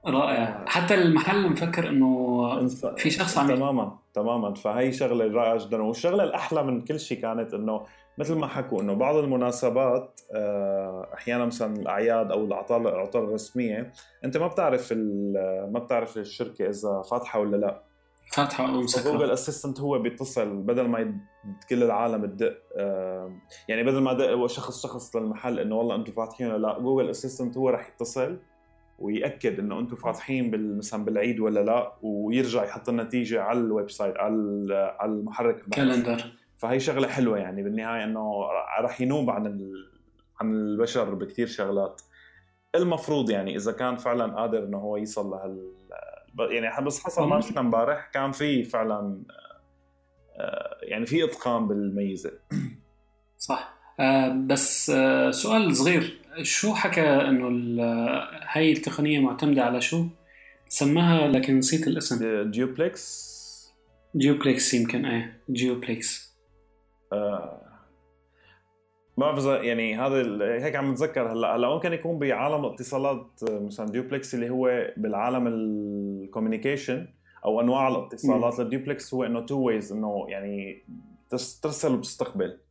[0.06, 0.64] رائع.
[0.66, 4.54] حتى المحل مفكر إنه في شخص عم تماما تماما.
[4.54, 5.82] فهي شغلة رائعة جدا.
[5.82, 7.86] والشغلة الأحلى من كل شيء كانت إنه
[8.18, 12.86] مثل ما حكوا إنه بعض المناسبات آه، أحيانا مثلا الأعياد أو العطل
[13.16, 13.92] الرسمية
[14.24, 14.92] أنت ما بتعرف
[15.72, 17.82] ما بتعرف الشركة إذا فاتحة ولا لا.
[18.32, 19.12] فاتحة أو مسكرة.
[19.12, 21.20] Google Assistant هو بيتصل بدل ما
[21.68, 22.56] كل العالم تدق
[23.68, 27.56] يعني بدل ما دق شخص شخص للمحل إنه والله أنتم فاتحين ولا لا Google Assistant
[27.56, 28.38] هو رح يتصل
[29.00, 34.94] ويأكد إنه أنتم فاتحين مثلا بالعيد ولا لا ويرجع يحط النتيجة على ال website على
[35.00, 36.24] على المحرك calendar.
[36.56, 38.42] فهي شغلة حلوة يعني بالنهاية إنه
[38.80, 39.72] راح ينوب عن
[40.40, 42.02] عن البشر بكثير شغلات.
[42.74, 45.72] المفروض يعني إذا كان فعلا قادر إنه هو يوصل لهال
[46.38, 49.22] يعني بس حصل ما شفنا امبارح كان في فعلا
[50.40, 52.32] آه، يعني في إتقان بالميزة.
[53.38, 53.74] صح.
[54.00, 56.19] آه، بس آه، سؤال صغير.
[56.42, 57.48] شو حكى إنه
[58.48, 60.06] هاي التقنية معتمدة على شو؟
[60.68, 62.50] سماها لكن نسيت الاسم.
[62.50, 63.30] Duplex
[64.16, 66.36] Duplex يمكن إيه جيوبلكس
[67.12, 67.60] آه.
[69.16, 71.56] ما بعرف يعني هذا هيك عم بتذكر هلأ.
[71.56, 77.08] هلأ ممكن يكون بعالم الاتصالات مثلا ديوبلكس اللي هو بالعالم ال communication
[77.44, 78.60] أو أنواع الاتصالات.
[78.60, 80.84] الديوبلكس هو إنه two ways إنه يعني
[81.62, 82.69] ترسل وتستقبل آه،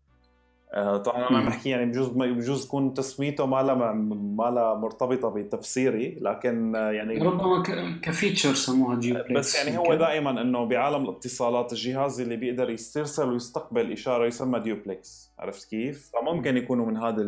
[0.74, 6.18] طبعا أنا عم بحكي يعني بجوز بجوز تكون تسميته ما لها ما لها مرتبطة بتفسيري
[6.22, 7.64] لكن آه، يعني ربما
[8.02, 13.30] ك feature سموها جيوبلكس بس يعني هو دائما إنه بعالم الاتصالات الجهاز اللي بيقدر يسترسل
[13.30, 17.24] ويستقبل إشارة يسمى ديوبلكس عرفت كيف؟ فممكن يكونوا من هذا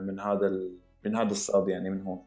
[0.00, 0.60] من هذا
[1.04, 2.22] من هذا الباب يعني من هون.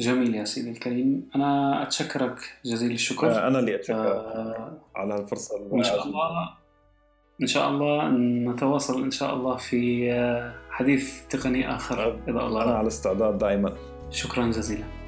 [0.00, 1.28] جميل يا سيدي الكريم.
[1.34, 3.30] أنا أتشكرك جزيل الشكر.
[3.30, 5.72] آه، أنا اللي اتشكر آه على الفرصة.
[5.72, 6.59] ان شاء الله
[7.42, 8.08] إن شاء الله
[8.52, 10.10] نتواصل إن شاء الله في
[10.70, 13.72] حديث تقني آخر إذا الله أنا على استعداد دائما.
[14.10, 14.99] شكرا جزيلا.